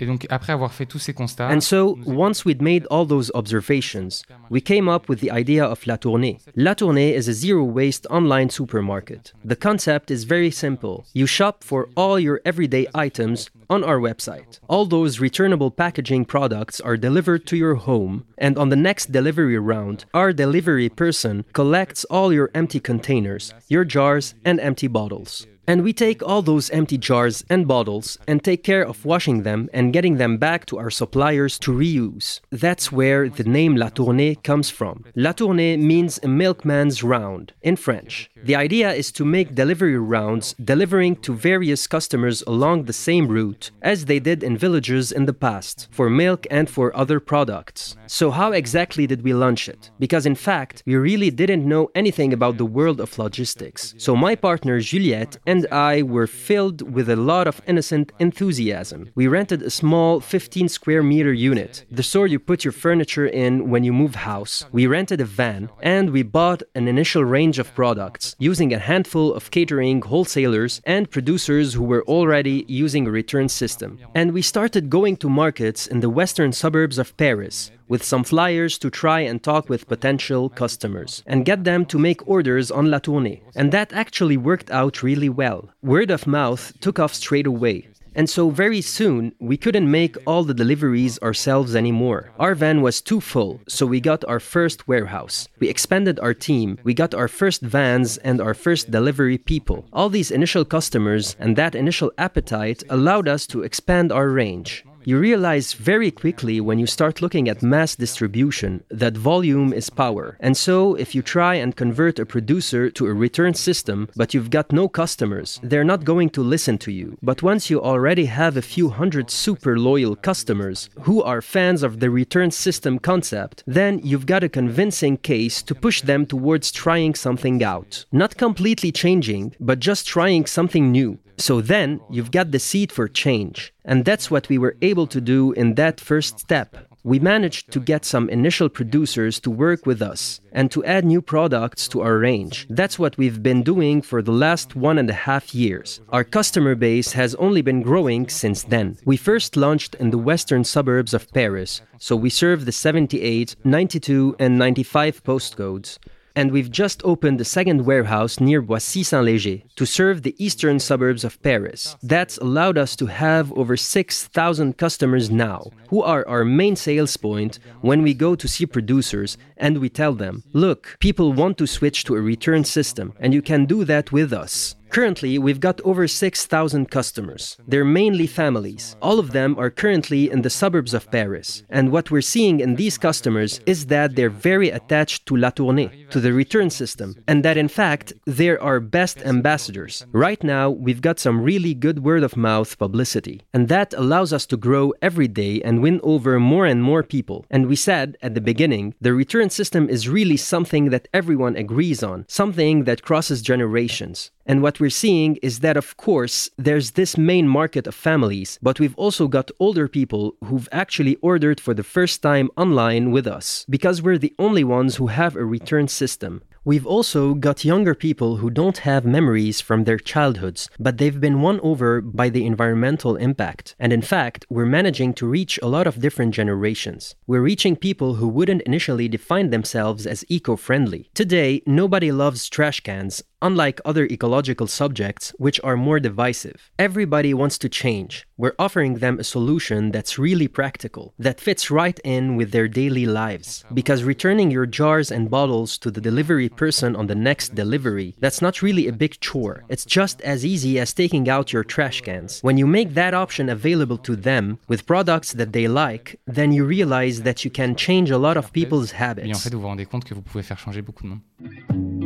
Et 0.00 0.06
donc, 0.06 0.26
après 0.30 0.52
avoir 0.52 0.72
fait 0.72 0.86
tous 0.86 0.98
ces 0.98 1.12
constats, 1.12 1.48
and 1.50 1.60
so, 1.60 1.98
once 2.06 2.44
we'd 2.44 2.62
made 2.62 2.86
all 2.90 3.04
those 3.04 3.30
observations, 3.34 4.24
we 4.48 4.60
came 4.60 4.88
up 4.88 5.08
with 5.08 5.20
the 5.20 5.30
idea 5.30 5.64
of 5.64 5.86
La 5.86 5.96
Tournée. 5.96 6.38
La 6.54 6.74
Tournée 6.74 7.14
is 7.14 7.28
a 7.28 7.32
zero 7.32 7.64
waste 7.64 8.06
online 8.08 8.48
supermarket. 8.48 9.32
The 9.44 9.56
concept 9.56 10.10
is 10.10 10.24
very 10.24 10.50
simple. 10.50 11.04
You 11.14 11.26
shop 11.26 11.64
for 11.64 11.88
all 11.96 12.18
your 12.18 12.40
everyday 12.44 12.86
items 12.94 13.50
on 13.68 13.82
our 13.84 13.98
website. 13.98 14.60
All 14.68 14.86
those 14.86 15.20
returnable 15.20 15.70
packaging 15.70 16.26
products 16.26 16.80
are 16.80 16.96
delivered 16.96 17.46
to 17.46 17.56
your 17.56 17.74
home, 17.74 18.24
and 18.38 18.56
on 18.56 18.68
the 18.68 18.76
next 18.76 19.12
delivery 19.12 19.58
round, 19.58 20.04
our 20.14 20.32
delivery 20.32 20.88
person 20.88 21.44
collects 21.52 22.04
all 22.04 22.32
your 22.32 22.50
empty 22.54 22.80
containers, 22.80 23.52
your 23.68 23.84
jars, 23.84 24.34
and 24.44 24.60
empty 24.60 24.86
bottles. 24.86 25.46
And 25.68 25.84
we 25.84 25.92
take 25.92 26.22
all 26.22 26.40
those 26.40 26.70
empty 26.70 26.96
jars 26.96 27.44
and 27.50 27.68
bottles 27.68 28.16
and 28.26 28.42
take 28.42 28.64
care 28.64 28.82
of 28.82 29.04
washing 29.04 29.42
them 29.42 29.68
and 29.74 29.92
getting 29.92 30.16
them 30.16 30.38
back 30.38 30.64
to 30.66 30.78
our 30.78 30.88
suppliers 30.88 31.58
to 31.58 31.70
reuse. 31.72 32.40
That's 32.50 32.90
where 32.90 33.28
the 33.28 33.44
name 33.44 33.76
La 33.76 33.90
Tournée 33.90 34.42
comes 34.42 34.70
from. 34.70 35.04
La 35.14 35.34
Tournée 35.34 35.78
means 35.78 36.18
a 36.22 36.26
milkman's 36.26 37.02
round 37.02 37.52
in 37.60 37.76
French. 37.76 38.30
The 38.42 38.56
idea 38.56 38.94
is 38.94 39.12
to 39.12 39.26
make 39.26 39.54
delivery 39.54 39.98
rounds 39.98 40.54
delivering 40.54 41.16
to 41.16 41.34
various 41.34 41.86
customers 41.86 42.42
along 42.46 42.84
the 42.84 42.94
same 42.94 43.28
route 43.28 43.70
as 43.82 44.06
they 44.06 44.20
did 44.20 44.42
in 44.42 44.56
villages 44.56 45.12
in 45.12 45.26
the 45.26 45.34
past 45.34 45.88
for 45.90 46.08
milk 46.08 46.46
and 46.50 46.70
for 46.70 46.96
other 46.96 47.20
products. 47.20 47.94
So, 48.06 48.30
how 48.30 48.52
exactly 48.52 49.06
did 49.06 49.22
we 49.22 49.34
launch 49.34 49.68
it? 49.68 49.90
Because 49.98 50.24
in 50.24 50.34
fact, 50.34 50.82
we 50.86 50.96
really 50.96 51.30
didn't 51.30 51.68
know 51.68 51.90
anything 51.94 52.32
about 52.32 52.56
the 52.56 52.64
world 52.64 53.00
of 53.00 53.18
logistics. 53.18 53.94
So, 53.98 54.16
my 54.16 54.34
partner 54.34 54.80
Juliette 54.80 55.36
and 55.58 55.72
I 55.72 56.02
were 56.02 56.28
filled 56.28 56.82
with 56.94 57.08
a 57.10 57.16
lot 57.16 57.48
of 57.48 57.60
innocent 57.66 58.12
enthusiasm. 58.20 59.10
We 59.16 59.26
rented 59.26 59.60
a 59.62 59.70
small 59.70 60.20
15 60.20 60.68
square 60.68 61.02
meter 61.02 61.32
unit, 61.32 61.84
the 61.90 62.04
sort 62.04 62.30
you 62.30 62.38
put 62.38 62.64
your 62.64 62.70
furniture 62.70 63.26
in 63.26 63.68
when 63.68 63.82
you 63.82 63.92
move 63.92 64.14
house. 64.14 64.66
We 64.70 64.86
rented 64.86 65.20
a 65.20 65.24
van 65.24 65.68
and 65.82 66.10
we 66.10 66.22
bought 66.22 66.62
an 66.76 66.86
initial 66.86 67.24
range 67.24 67.58
of 67.58 67.74
products 67.74 68.36
using 68.38 68.72
a 68.72 68.78
handful 68.78 69.34
of 69.34 69.50
catering 69.50 70.00
wholesalers 70.02 70.80
and 70.84 71.10
producers 71.10 71.74
who 71.74 71.82
were 71.82 72.04
already 72.04 72.64
using 72.68 73.08
a 73.08 73.10
return 73.10 73.48
system. 73.48 73.98
And 74.14 74.32
we 74.32 74.42
started 74.42 74.90
going 74.90 75.16
to 75.16 75.28
markets 75.28 75.88
in 75.88 75.98
the 75.98 76.14
western 76.20 76.52
suburbs 76.52 76.98
of 76.98 77.16
Paris 77.16 77.72
with 77.88 78.04
some 78.04 78.24
flyers 78.24 78.78
to 78.78 78.90
try 78.90 79.20
and 79.20 79.42
talk 79.42 79.68
with 79.68 79.88
potential 79.88 80.48
customers 80.48 81.22
and 81.26 81.44
get 81.44 81.64
them 81.64 81.84
to 81.86 81.98
make 81.98 82.26
orders 82.28 82.70
on 82.70 82.90
La 82.90 82.98
Tournée. 82.98 83.40
And 83.54 83.72
that 83.72 83.92
actually 83.92 84.36
worked 84.36 84.70
out 84.70 85.02
really 85.02 85.28
well. 85.28 85.70
Word 85.82 86.10
of 86.10 86.26
mouth 86.26 86.72
took 86.80 86.98
off 86.98 87.14
straight 87.14 87.46
away. 87.46 87.88
And 88.18 88.28
so 88.28 88.50
very 88.50 88.80
soon, 88.80 89.32
we 89.38 89.56
couldn't 89.56 89.88
make 89.88 90.16
all 90.26 90.42
the 90.42 90.52
deliveries 90.52 91.20
ourselves 91.20 91.76
anymore. 91.76 92.32
Our 92.36 92.56
van 92.56 92.82
was 92.82 93.00
too 93.00 93.20
full, 93.20 93.60
so 93.68 93.86
we 93.86 94.00
got 94.00 94.24
our 94.24 94.40
first 94.40 94.88
warehouse. 94.88 95.46
We 95.60 95.68
expanded 95.68 96.18
our 96.18 96.34
team, 96.34 96.78
we 96.82 96.94
got 96.94 97.14
our 97.14 97.28
first 97.28 97.60
vans 97.62 98.16
and 98.18 98.40
our 98.40 98.54
first 98.54 98.90
delivery 98.90 99.38
people. 99.38 99.86
All 99.92 100.08
these 100.08 100.32
initial 100.32 100.64
customers 100.64 101.36
and 101.38 101.54
that 101.54 101.76
initial 101.76 102.10
appetite 102.18 102.82
allowed 102.90 103.28
us 103.28 103.46
to 103.48 103.62
expand 103.62 104.10
our 104.10 104.28
range. 104.30 104.84
You 105.08 105.18
realize 105.18 105.72
very 105.72 106.10
quickly 106.10 106.60
when 106.60 106.78
you 106.78 106.86
start 106.86 107.22
looking 107.22 107.48
at 107.48 107.62
mass 107.62 107.96
distribution 107.96 108.84
that 108.90 109.16
volume 109.16 109.72
is 109.72 109.88
power. 109.88 110.36
And 110.38 110.54
so, 110.54 110.96
if 110.96 111.14
you 111.14 111.22
try 111.22 111.54
and 111.54 111.74
convert 111.74 112.18
a 112.18 112.26
producer 112.26 112.90
to 112.90 113.06
a 113.06 113.14
return 113.14 113.54
system, 113.54 114.10
but 114.16 114.34
you've 114.34 114.50
got 114.50 114.70
no 114.70 114.86
customers, 114.86 115.60
they're 115.62 115.82
not 115.92 116.04
going 116.04 116.28
to 116.36 116.42
listen 116.42 116.76
to 116.84 116.92
you. 116.92 117.16
But 117.22 117.42
once 117.42 117.70
you 117.70 117.80
already 117.80 118.26
have 118.26 118.58
a 118.58 118.68
few 118.74 118.90
hundred 118.90 119.30
super 119.30 119.78
loyal 119.78 120.14
customers 120.14 120.90
who 121.00 121.22
are 121.22 121.40
fans 121.40 121.82
of 121.82 122.00
the 122.00 122.10
return 122.10 122.50
system 122.50 122.98
concept, 122.98 123.64
then 123.66 124.00
you've 124.04 124.26
got 124.26 124.44
a 124.44 124.48
convincing 124.50 125.16
case 125.16 125.62
to 125.62 125.74
push 125.74 126.02
them 126.02 126.26
towards 126.26 126.70
trying 126.70 127.14
something 127.14 127.62
out. 127.62 128.04
Not 128.12 128.36
completely 128.36 128.92
changing, 128.92 129.54
but 129.58 129.78
just 129.78 130.06
trying 130.06 130.44
something 130.44 130.92
new. 130.92 131.18
So 131.38 131.60
then 131.60 132.00
you've 132.10 132.32
got 132.32 132.50
the 132.50 132.58
seed 132.58 132.90
for 132.90 133.08
change. 133.08 133.72
And 133.84 134.04
that's 134.04 134.30
what 134.30 134.48
we 134.48 134.58
were 134.58 134.76
able 134.82 135.06
to 135.06 135.20
do 135.20 135.52
in 135.52 135.74
that 135.74 136.00
first 136.00 136.40
step. 136.40 136.76
We 137.04 137.20
managed 137.20 137.70
to 137.70 137.80
get 137.80 138.04
some 138.04 138.28
initial 138.28 138.68
producers 138.68 139.38
to 139.40 139.50
work 139.50 139.86
with 139.86 140.02
us 140.02 140.40
and 140.52 140.70
to 140.72 140.84
add 140.84 141.04
new 141.04 141.22
products 141.22 141.86
to 141.88 142.02
our 142.02 142.18
range. 142.18 142.66
That's 142.68 142.98
what 142.98 143.16
we've 143.16 143.42
been 143.42 143.62
doing 143.62 144.02
for 144.02 144.20
the 144.20 144.32
last 144.32 144.74
one 144.74 144.98
and 144.98 145.08
a 145.08 145.14
half 145.14 145.54
years. 145.54 146.00
Our 146.10 146.24
customer 146.24 146.74
base 146.74 147.12
has 147.12 147.36
only 147.36 147.62
been 147.62 147.82
growing 147.82 148.28
since 148.28 148.64
then. 148.64 148.98
We 149.04 149.16
first 149.16 149.56
launched 149.56 149.94
in 149.94 150.10
the 150.10 150.18
western 150.18 150.64
suburbs 150.64 151.14
of 151.14 151.32
Paris, 151.32 151.80
so 151.98 152.16
we 152.16 152.30
serve 152.30 152.64
the 152.64 152.72
78, 152.72 153.54
92, 153.64 154.36
and 154.40 154.58
95 154.58 155.22
postcodes 155.22 155.98
and 156.38 156.52
we've 156.52 156.70
just 156.70 157.04
opened 157.04 157.40
a 157.40 157.44
second 157.44 157.84
warehouse 157.84 158.38
near 158.38 158.62
Boissy 158.62 159.04
Saint 159.04 159.26
Léger 159.26 159.64
to 159.74 159.84
serve 159.84 160.22
the 160.22 160.36
eastern 160.38 160.78
suburbs 160.78 161.24
of 161.24 161.42
Paris. 161.42 161.96
That's 162.00 162.38
allowed 162.38 162.78
us 162.78 162.94
to 162.94 163.06
have 163.06 163.52
over 163.54 163.76
6,000 163.76 164.78
customers 164.78 165.30
now, 165.30 165.72
who 165.88 166.00
are 166.00 166.24
our 166.28 166.44
main 166.44 166.76
sales 166.76 167.16
point 167.16 167.58
when 167.80 168.02
we 168.02 168.14
go 168.14 168.36
to 168.36 168.46
see 168.46 168.66
producers 168.66 169.36
and 169.56 169.78
we 169.78 169.88
tell 169.88 170.12
them, 170.12 170.44
look, 170.52 170.96
people 171.00 171.32
want 171.32 171.58
to 171.58 171.66
switch 171.66 172.04
to 172.04 172.14
a 172.14 172.20
return 172.20 172.62
system, 172.62 173.14
and 173.18 173.34
you 173.34 173.42
can 173.42 173.66
do 173.66 173.84
that 173.86 174.12
with 174.12 174.32
us. 174.32 174.76
Currently, 174.90 175.38
we've 175.38 175.60
got 175.60 175.80
over 175.82 176.08
6,000 176.08 176.90
customers. 176.90 177.56
They're 177.66 177.84
mainly 177.84 178.26
families. 178.26 178.96
All 179.02 179.18
of 179.18 179.32
them 179.32 179.56
are 179.58 179.70
currently 179.70 180.30
in 180.30 180.42
the 180.42 180.50
suburbs 180.50 180.94
of 180.94 181.10
Paris. 181.10 181.62
And 181.68 181.92
what 181.92 182.10
we're 182.10 182.22
seeing 182.22 182.60
in 182.60 182.76
these 182.76 182.96
customers 182.96 183.60
is 183.66 183.86
that 183.86 184.16
they're 184.16 184.30
very 184.30 184.70
attached 184.70 185.26
to 185.26 185.36
La 185.36 185.50
Tournée, 185.50 186.08
to 186.10 186.20
the 186.20 186.32
return 186.32 186.70
system, 186.70 187.16
and 187.26 187.44
that 187.44 187.56
in 187.56 187.68
fact, 187.68 188.12
they're 188.24 188.62
our 188.62 188.80
best 188.80 189.18
ambassadors. 189.22 190.06
Right 190.12 190.42
now, 190.42 190.70
we've 190.70 191.02
got 191.02 191.18
some 191.18 191.42
really 191.42 191.74
good 191.74 192.02
word 192.02 192.22
of 192.22 192.36
mouth 192.36 192.78
publicity, 192.78 193.42
and 193.52 193.68
that 193.68 193.92
allows 193.94 194.32
us 194.32 194.46
to 194.46 194.56
grow 194.56 194.92
every 195.02 195.28
day 195.28 195.60
and 195.62 195.82
win 195.82 196.00
over 196.02 196.40
more 196.40 196.66
and 196.66 196.82
more 196.82 197.02
people. 197.02 197.44
And 197.50 197.66
we 197.66 197.76
said 197.76 198.16
at 198.22 198.34
the 198.34 198.40
beginning, 198.40 198.94
the 199.00 199.12
return 199.12 199.50
system 199.50 199.88
is 199.88 200.08
really 200.08 200.36
something 200.36 200.90
that 200.90 201.08
everyone 201.12 201.56
agrees 201.56 202.02
on, 202.02 202.24
something 202.28 202.84
that 202.84 203.02
crosses 203.02 203.42
generations. 203.42 204.30
And 204.48 204.62
what 204.62 204.80
we're 204.80 204.88
seeing 204.88 205.36
is 205.42 205.60
that, 205.60 205.76
of 205.76 205.98
course, 205.98 206.48
there's 206.56 206.92
this 206.92 207.18
main 207.18 207.46
market 207.46 207.86
of 207.86 207.94
families, 207.94 208.58
but 208.62 208.80
we've 208.80 208.96
also 208.96 209.28
got 209.28 209.50
older 209.60 209.86
people 209.88 210.36
who've 210.42 210.70
actually 210.72 211.16
ordered 211.16 211.60
for 211.60 211.74
the 211.74 211.82
first 211.82 212.22
time 212.22 212.48
online 212.56 213.10
with 213.10 213.26
us, 213.26 213.66
because 213.68 214.00
we're 214.00 214.16
the 214.16 214.34
only 214.38 214.64
ones 214.64 214.96
who 214.96 215.08
have 215.08 215.36
a 215.36 215.44
return 215.44 215.86
system. 215.86 216.42
We've 216.64 216.86
also 216.86 217.32
got 217.32 217.64
younger 217.64 217.94
people 217.94 218.36
who 218.38 218.50
don't 218.50 218.78
have 218.78 219.04
memories 219.06 219.60
from 219.60 219.84
their 219.84 219.96
childhoods, 219.96 220.68
but 220.78 220.98
they've 220.98 221.18
been 221.18 221.40
won 221.40 221.60
over 221.60 222.02
by 222.02 222.28
the 222.28 222.44
environmental 222.44 223.16
impact. 223.16 223.74
And 223.78 223.90
in 223.90 224.02
fact, 224.02 224.44
we're 224.50 224.66
managing 224.66 225.14
to 225.14 225.26
reach 225.26 225.58
a 225.62 225.68
lot 225.68 225.86
of 225.86 226.00
different 226.00 226.34
generations. 226.34 227.14
We're 227.26 227.40
reaching 227.40 227.74
people 227.76 228.16
who 228.16 228.28
wouldn't 228.28 228.62
initially 228.62 229.08
define 229.08 229.48
themselves 229.48 230.06
as 230.06 230.26
eco 230.28 230.56
friendly. 230.56 231.08
Today, 231.14 231.62
nobody 231.64 232.12
loves 232.12 232.50
trash 232.50 232.80
cans, 232.80 233.22
unlike 233.40 233.80
other 233.84 234.06
ecological 234.06 234.66
subjects, 234.66 235.32
which 235.38 235.60
are 235.62 235.76
more 235.76 236.00
divisive. 236.00 236.70
Everybody 236.78 237.34
wants 237.34 237.58
to 237.58 237.68
change. 237.68 238.26
We're 238.36 238.54
offering 238.58 238.94
them 238.94 239.18
a 239.18 239.24
solution 239.24 239.90
that's 239.90 240.18
really 240.18 240.48
practical, 240.48 241.14
that 241.18 241.40
fits 241.40 241.70
right 241.70 241.98
in 242.04 242.36
with 242.36 242.52
their 242.52 242.68
daily 242.68 243.06
lives. 243.06 243.64
Because 243.72 244.04
returning 244.04 244.50
your 244.50 244.66
jars 244.66 245.10
and 245.10 245.30
bottles 245.30 245.78
to 245.78 245.90
the 245.90 246.00
delivery 246.00 246.48
person 246.48 246.94
on 246.94 247.06
the 247.06 247.14
next 247.14 247.54
delivery, 247.54 248.14
that's 248.20 248.42
not 248.42 248.62
really 248.62 248.86
a 248.86 248.92
big 248.92 249.18
chore. 249.20 249.64
It's 249.68 249.84
just 249.84 250.20
as 250.22 250.44
easy 250.44 250.78
as 250.78 250.92
taking 250.92 251.28
out 251.28 251.52
your 251.52 251.64
trash 251.64 252.00
cans. 252.00 252.40
When 252.42 252.58
you 252.58 252.66
make 252.66 252.94
that 252.94 253.14
option 253.14 253.48
available 253.48 253.98
to 253.98 254.14
them 254.16 254.58
with 254.68 254.86
products 254.86 255.32
that 255.32 255.52
they 255.52 255.68
like, 255.68 256.20
then 256.26 256.52
you 256.52 256.64
realize 256.64 257.22
that 257.22 257.44
you 257.44 257.50
can 257.50 257.74
change 257.74 258.10
a 258.10 258.18
lot 258.18 258.36
of 258.36 258.52
people's 258.52 258.92
habits. 258.92 259.28
En 259.34 259.38
fait, 259.38 259.52
vous 259.52 259.60
vous 259.60 259.66
rendez 259.66 259.86
compte 259.86 260.04
que 260.04 260.14
vous 260.14 260.22
pouvez 260.22 260.42
faire 260.42 260.58
changer 260.58 260.82
beaucoup 260.82 261.04
de 261.04 261.08
monde. 261.08 261.97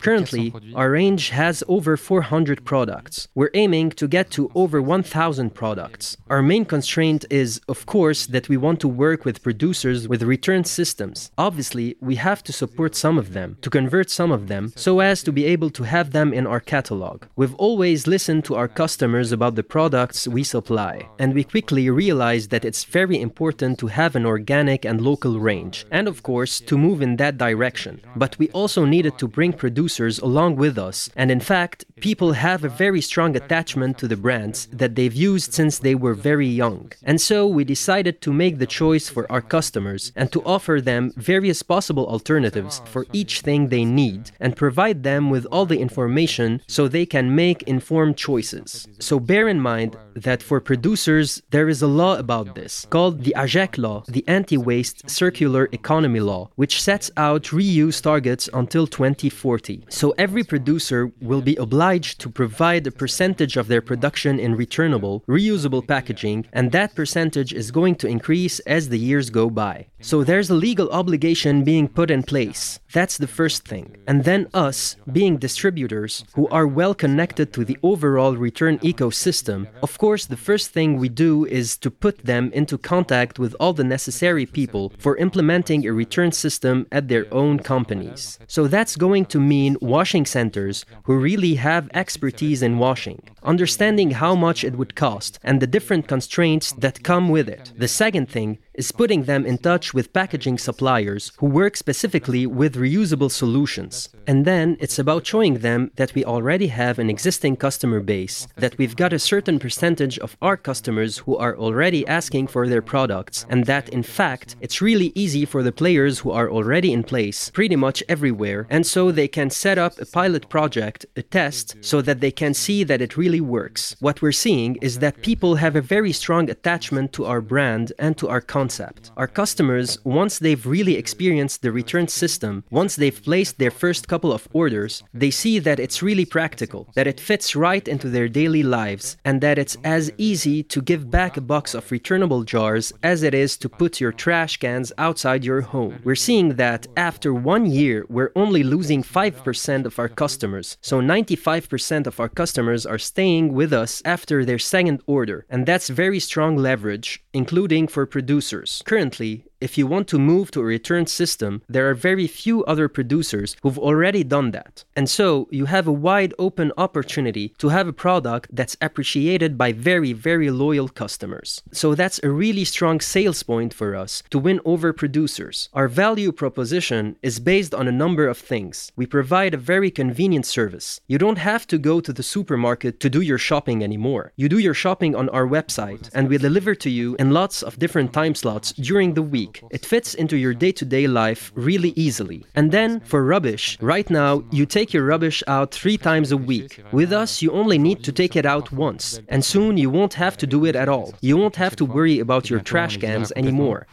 Currently, 0.00 0.54
our 0.74 0.90
range 0.90 1.28
has 1.28 1.62
over 1.68 1.98
400 1.98 2.64
products. 2.64 3.28
We're 3.34 3.50
aiming 3.52 3.90
to 4.00 4.08
get 4.08 4.30
to 4.30 4.50
over 4.54 4.80
1,000 4.80 5.50
products. 5.54 6.16
Our 6.30 6.40
main 6.40 6.64
constraint 6.64 7.26
is, 7.28 7.60
of 7.68 7.84
course, 7.84 8.24
that 8.26 8.48
we 8.48 8.56
want 8.56 8.80
to 8.80 8.88
work 8.88 9.26
with 9.26 9.42
producers 9.42 10.08
with 10.08 10.22
return 10.22 10.64
systems. 10.64 11.30
Obviously, 11.36 11.96
we 12.00 12.14
have 12.14 12.42
to 12.44 12.54
support 12.54 12.94
some 12.94 13.18
of 13.18 13.34
them, 13.34 13.58
to 13.60 13.68
convert 13.68 14.08
some 14.08 14.32
of 14.32 14.48
them, 14.48 14.72
so 14.76 15.00
as 15.00 15.22
to 15.24 15.32
be 15.32 15.44
able 15.44 15.68
to 15.68 15.82
have 15.82 16.12
them 16.12 16.32
in 16.32 16.46
our 16.46 16.60
catalog. 16.60 17.24
We've 17.36 17.54
always 17.56 18.06
listened 18.06 18.46
to 18.46 18.54
our 18.54 18.68
customers 18.68 19.32
about 19.32 19.56
the 19.56 19.62
products 19.62 20.26
we 20.26 20.42
supply, 20.42 21.06
and 21.18 21.34
we 21.34 21.44
quickly 21.44 21.90
realized 21.90 22.48
that 22.48 22.64
it's 22.64 22.84
very 22.84 23.20
important 23.20 23.78
to 23.80 23.88
have 23.88 24.16
an 24.16 24.24
organic 24.24 24.86
and 24.86 25.02
local 25.02 25.38
range, 25.38 25.84
and 25.90 26.08
of 26.08 26.22
course, 26.22 26.60
to 26.60 26.78
move 26.78 27.02
in 27.02 27.16
that 27.16 27.36
direction 27.36 28.00
but 28.22 28.38
we 28.38 28.48
also 28.50 28.84
needed 28.84 29.18
to 29.18 29.26
bring 29.26 29.52
producers 29.52 30.20
along 30.20 30.54
with 30.54 30.78
us. 30.78 31.10
And 31.16 31.28
in 31.28 31.40
fact, 31.40 31.84
people 31.96 32.34
have 32.34 32.62
a 32.62 32.76
very 32.84 33.00
strong 33.00 33.34
attachment 33.34 33.98
to 33.98 34.06
the 34.06 34.22
brands 34.24 34.68
that 34.80 34.94
they've 34.94 35.22
used 35.30 35.52
since 35.52 35.80
they 35.80 35.96
were 35.96 36.14
very 36.14 36.46
young. 36.46 36.92
And 37.02 37.20
so 37.20 37.48
we 37.48 37.64
decided 37.64 38.20
to 38.20 38.32
make 38.32 38.58
the 38.58 38.74
choice 38.80 39.08
for 39.08 39.24
our 39.32 39.40
customers 39.56 40.12
and 40.14 40.30
to 40.30 40.44
offer 40.44 40.80
them 40.80 41.12
various 41.16 41.64
possible 41.64 42.06
alternatives 42.06 42.80
for 42.92 43.06
each 43.12 43.40
thing 43.40 43.60
they 43.68 43.84
need 43.84 44.30
and 44.38 44.62
provide 44.64 45.02
them 45.02 45.28
with 45.28 45.44
all 45.46 45.66
the 45.66 45.80
information 45.80 46.62
so 46.68 46.86
they 46.86 47.06
can 47.06 47.34
make 47.34 47.64
informed 47.64 48.16
choices. 48.16 48.86
So 49.00 49.18
bear 49.18 49.48
in 49.48 49.60
mind 49.60 49.96
that 50.14 50.44
for 50.44 50.60
producers, 50.60 51.42
there 51.50 51.68
is 51.68 51.82
a 51.82 51.94
law 52.02 52.14
about 52.18 52.54
this 52.54 52.86
called 52.88 53.24
the 53.24 53.34
AGEC 53.36 53.78
law, 53.78 54.04
the 54.06 54.24
Anti 54.28 54.58
Waste 54.58 55.10
Circular 55.10 55.68
Economy 55.72 56.20
Law, 56.20 56.50
which 56.54 56.80
sets 56.80 57.10
out 57.16 57.44
reuse 57.58 58.00
targets 58.12 58.46
until 58.52 58.86
2040. 58.86 59.84
So 59.88 60.06
every 60.26 60.44
producer 60.52 61.00
will 61.28 61.40
be 61.50 61.56
obliged 61.56 62.14
to 62.20 62.28
provide 62.40 62.86
a 62.86 62.98
percentage 63.02 63.56
of 63.56 63.68
their 63.68 63.84
production 63.90 64.34
in 64.38 64.60
returnable, 64.64 65.24
reusable 65.36 65.84
packaging, 65.94 66.38
and 66.52 66.72
that 66.72 66.94
percentage 67.00 67.52
is 67.60 67.76
going 67.78 67.94
to 68.00 68.06
increase 68.16 68.56
as 68.76 68.82
the 68.88 69.02
years 69.08 69.30
go 69.30 69.46
by. 69.64 69.76
So 70.08 70.24
there's 70.24 70.50
a 70.50 70.62
legal 70.68 70.88
obligation 71.00 71.64
being 71.72 71.86
put 71.88 72.10
in 72.10 72.22
place. 72.22 72.80
That's 72.92 73.16
the 73.18 73.34
first 73.38 73.60
thing. 73.72 73.86
And 74.08 74.24
then 74.24 74.42
us, 74.52 74.96
being 75.18 75.38
distributors 75.38 76.24
who 76.34 76.46
are 76.48 76.76
well 76.80 76.94
connected 77.04 77.48
to 77.52 77.64
the 77.64 77.78
overall 77.90 78.34
return 78.48 78.74
ecosystem, 78.92 79.60
of 79.86 79.96
course, 80.04 80.26
the 80.26 80.44
first 80.48 80.66
thing 80.74 80.88
we 80.90 81.08
do 81.08 81.46
is 81.46 81.78
to 81.78 81.90
put 82.04 82.16
them 82.32 82.44
into 82.52 82.76
contact 82.76 83.38
with 83.38 83.54
all 83.60 83.72
the 83.72 83.92
necessary 83.96 84.44
people 84.44 84.92
for 84.98 85.16
implementing 85.26 85.80
a 85.86 85.92
return 86.02 86.32
system 86.32 86.86
at 86.90 87.08
their 87.08 87.26
own 87.32 87.54
companies. 87.92 88.38
So 88.46 88.66
that's 88.66 88.96
going 88.96 89.26
to 89.26 89.40
mean 89.40 89.76
washing 89.80 90.26
centers 90.26 90.84
who 91.04 91.16
really 91.16 91.54
have 91.56 91.90
expertise 91.94 92.62
in 92.62 92.78
washing, 92.78 93.22
understanding 93.42 94.12
how 94.12 94.34
much 94.34 94.64
it 94.64 94.76
would 94.76 94.94
cost 94.94 95.38
and 95.42 95.60
the 95.60 95.66
different 95.66 96.08
constraints 96.08 96.72
that 96.72 97.02
come 97.02 97.28
with 97.28 97.48
it. 97.48 97.72
The 97.76 97.88
second 97.88 98.28
thing 98.28 98.58
is 98.74 98.92
putting 98.92 99.24
them 99.24 99.44
in 99.44 99.58
touch 99.58 99.92
with 99.92 100.12
packaging 100.12 100.58
suppliers 100.58 101.32
who 101.38 101.46
work 101.46 101.76
specifically 101.76 102.46
with 102.46 102.76
reusable 102.76 103.30
solutions. 103.30 104.08
And 104.26 104.44
then 104.44 104.76
it's 104.80 104.98
about 104.98 105.26
showing 105.26 105.58
them 105.58 105.90
that 105.96 106.14
we 106.14 106.24
already 106.24 106.68
have 106.68 106.98
an 106.98 107.10
existing 107.10 107.56
customer 107.56 108.00
base, 108.00 108.48
that 108.56 108.78
we've 108.78 108.96
got 108.96 109.12
a 109.12 109.18
certain 109.18 109.58
percentage 109.58 110.18
of 110.20 110.36
our 110.40 110.56
customers 110.56 111.18
who 111.18 111.36
are 111.36 111.56
already 111.56 112.06
asking 112.06 112.46
for 112.46 112.66
their 112.66 112.82
products, 112.82 113.44
and 113.48 113.66
that 113.66 113.88
in 113.90 114.02
fact 114.02 114.56
it's 114.60 114.80
really 114.80 115.12
easy 115.14 115.44
for 115.44 115.62
the 115.62 115.72
players 115.72 116.20
who 116.20 116.30
are 116.30 116.50
already 116.50 116.92
in 116.92 117.02
place 117.02 117.50
pretty 117.50 117.76
much 117.76 118.02
everywhere, 118.08 118.66
and 118.70 118.86
so 118.86 119.10
they 119.10 119.28
can 119.28 119.50
set 119.50 119.78
up 119.78 119.98
a 119.98 120.06
pilot 120.06 120.48
project, 120.48 121.04
a 121.16 121.22
test, 121.22 121.76
so 121.80 122.00
that 122.00 122.20
they 122.20 122.30
can 122.30 122.54
see 122.54 122.84
that 122.84 123.02
it 123.02 123.16
really 123.16 123.40
works. 123.40 123.96
What 124.00 124.22
we're 124.22 124.32
seeing 124.32 124.76
is 124.76 125.00
that 125.00 125.22
people 125.22 125.56
have 125.56 125.76
a 125.76 125.80
very 125.80 126.12
strong 126.12 126.48
attachment 126.48 127.12
to 127.14 127.26
our 127.26 127.40
brand 127.40 127.92
and 127.98 128.16
to 128.18 128.28
our 128.28 128.40
content 128.40 128.61
concept. 128.62 129.10
Our 129.16 129.30
customers, 129.42 129.88
once 130.22 130.34
they've 130.38 130.66
really 130.76 130.96
experienced 131.02 131.58
the 131.62 131.72
return 131.80 132.06
system, 132.22 132.54
once 132.70 132.92
they've 132.94 133.22
placed 133.30 133.54
their 133.58 133.74
first 133.82 134.02
couple 134.12 134.32
of 134.32 134.46
orders, 134.62 134.92
they 135.22 135.32
see 135.42 135.56
that 135.66 135.80
it's 135.84 136.06
really 136.08 136.26
practical, 136.38 136.82
that 136.96 137.10
it 137.12 137.24
fits 137.28 137.56
right 137.68 137.86
into 137.94 138.08
their 138.08 138.28
daily 138.40 138.64
lives, 138.80 139.06
and 139.28 139.36
that 139.40 139.58
it's 139.62 139.76
as 139.98 140.12
easy 140.30 140.58
to 140.74 140.88
give 140.90 141.10
back 141.18 141.32
a 141.36 141.48
box 141.54 141.74
of 141.74 141.90
returnable 141.96 142.44
jars 142.52 142.86
as 143.12 143.18
it 143.28 143.34
is 143.44 143.50
to 143.62 143.68
put 143.80 144.00
your 144.02 144.14
trash 144.24 144.54
cans 144.64 144.92
outside 145.06 145.44
your 145.44 145.62
home. 145.74 145.94
We're 146.06 146.26
seeing 146.28 146.48
that 146.64 146.86
after 147.10 147.30
one 147.34 147.66
year, 147.80 147.98
we're 148.16 148.36
only 148.42 148.62
losing 148.74 149.02
5% 149.02 149.86
of 149.88 149.98
our 149.98 150.12
customers, 150.22 150.68
so 150.80 150.94
95% 151.00 152.06
of 152.06 152.20
our 152.20 152.32
customers 152.40 152.86
are 152.92 153.10
staying 153.12 153.44
with 153.60 153.72
us 153.72 153.92
after 154.04 154.36
their 154.44 154.62
second 154.72 154.98
order, 155.16 155.38
and 155.52 155.66
that's 155.66 156.00
very 156.02 156.20
strong 156.20 156.52
leverage, 156.68 157.08
including 157.32 157.84
for 157.88 158.06
producers 158.06 158.51
producers. 158.52 158.82
Currently, 158.84 159.44
if 159.62 159.78
you 159.78 159.86
want 159.86 160.08
to 160.08 160.18
move 160.18 160.50
to 160.50 160.60
a 160.60 160.64
return 160.64 161.06
system, 161.06 161.62
there 161.68 161.88
are 161.88 161.94
very 161.94 162.26
few 162.26 162.64
other 162.64 162.88
producers 162.88 163.56
who've 163.62 163.78
already 163.78 164.24
done 164.24 164.50
that. 164.50 164.84
And 164.96 165.08
so 165.08 165.48
you 165.50 165.66
have 165.66 165.86
a 165.86 165.92
wide 165.92 166.34
open 166.38 166.72
opportunity 166.76 167.54
to 167.58 167.68
have 167.68 167.86
a 167.86 167.92
product 167.92 168.50
that's 168.52 168.76
appreciated 168.80 169.56
by 169.56 169.72
very, 169.72 170.12
very 170.12 170.50
loyal 170.50 170.88
customers. 170.88 171.62
So 171.72 171.94
that's 171.94 172.20
a 172.22 172.30
really 172.30 172.64
strong 172.64 173.00
sales 173.00 173.42
point 173.44 173.72
for 173.72 173.94
us 173.94 174.22
to 174.30 174.38
win 174.38 174.60
over 174.64 174.92
producers. 174.92 175.68
Our 175.72 175.88
value 175.88 176.32
proposition 176.32 177.16
is 177.22 177.38
based 177.38 177.74
on 177.74 177.86
a 177.86 177.92
number 177.92 178.26
of 178.26 178.38
things. 178.38 178.90
We 178.96 179.06
provide 179.06 179.54
a 179.54 179.68
very 179.72 179.90
convenient 179.90 180.46
service. 180.46 181.00
You 181.06 181.18
don't 181.18 181.38
have 181.38 181.66
to 181.68 181.78
go 181.78 182.00
to 182.00 182.12
the 182.12 182.22
supermarket 182.22 182.98
to 183.00 183.08
do 183.08 183.20
your 183.20 183.38
shopping 183.38 183.84
anymore. 183.84 184.32
You 184.36 184.48
do 184.48 184.58
your 184.58 184.74
shopping 184.74 185.14
on 185.14 185.28
our 185.28 185.46
website, 185.46 186.10
and 186.12 186.28
we 186.28 186.38
deliver 186.38 186.74
to 186.74 186.90
you 186.90 187.14
in 187.20 187.30
lots 187.30 187.62
of 187.62 187.78
different 187.78 188.12
time 188.12 188.34
slots 188.34 188.72
during 188.72 189.14
the 189.14 189.22
week 189.22 189.51
week. 189.52 189.62
It 189.70 189.84
fits 189.84 190.14
into 190.14 190.36
your 190.36 190.54
day 190.54 190.72
to 190.72 190.84
day 190.84 191.06
life 191.06 191.52
really 191.54 191.92
easily. 191.96 192.44
And 192.54 192.72
then 192.72 193.00
for 193.00 193.24
rubbish, 193.24 193.78
right 193.80 194.08
now 194.10 194.44
you 194.50 194.66
take 194.66 194.92
your 194.92 195.04
rubbish 195.04 195.42
out 195.46 195.72
three 195.72 195.98
times 195.98 196.32
a 196.32 196.36
week. 196.36 196.82
With 196.92 197.12
us, 197.12 197.42
you 197.42 197.50
only 197.52 197.78
need 197.78 198.02
to 198.04 198.12
take 198.12 198.36
it 198.36 198.46
out 198.46 198.72
once. 198.72 199.20
And 199.28 199.44
soon 199.44 199.76
you 199.76 199.90
won't 199.90 200.14
have 200.14 200.36
to 200.38 200.46
do 200.46 200.64
it 200.64 200.76
at 200.76 200.88
all. 200.88 201.14
You 201.20 201.36
won't 201.36 201.56
have 201.56 201.76
to 201.76 201.84
worry 201.84 202.18
about 202.20 202.50
your 202.50 202.60
trash 202.60 202.96
cans 202.96 203.32
anymore. 203.36 203.86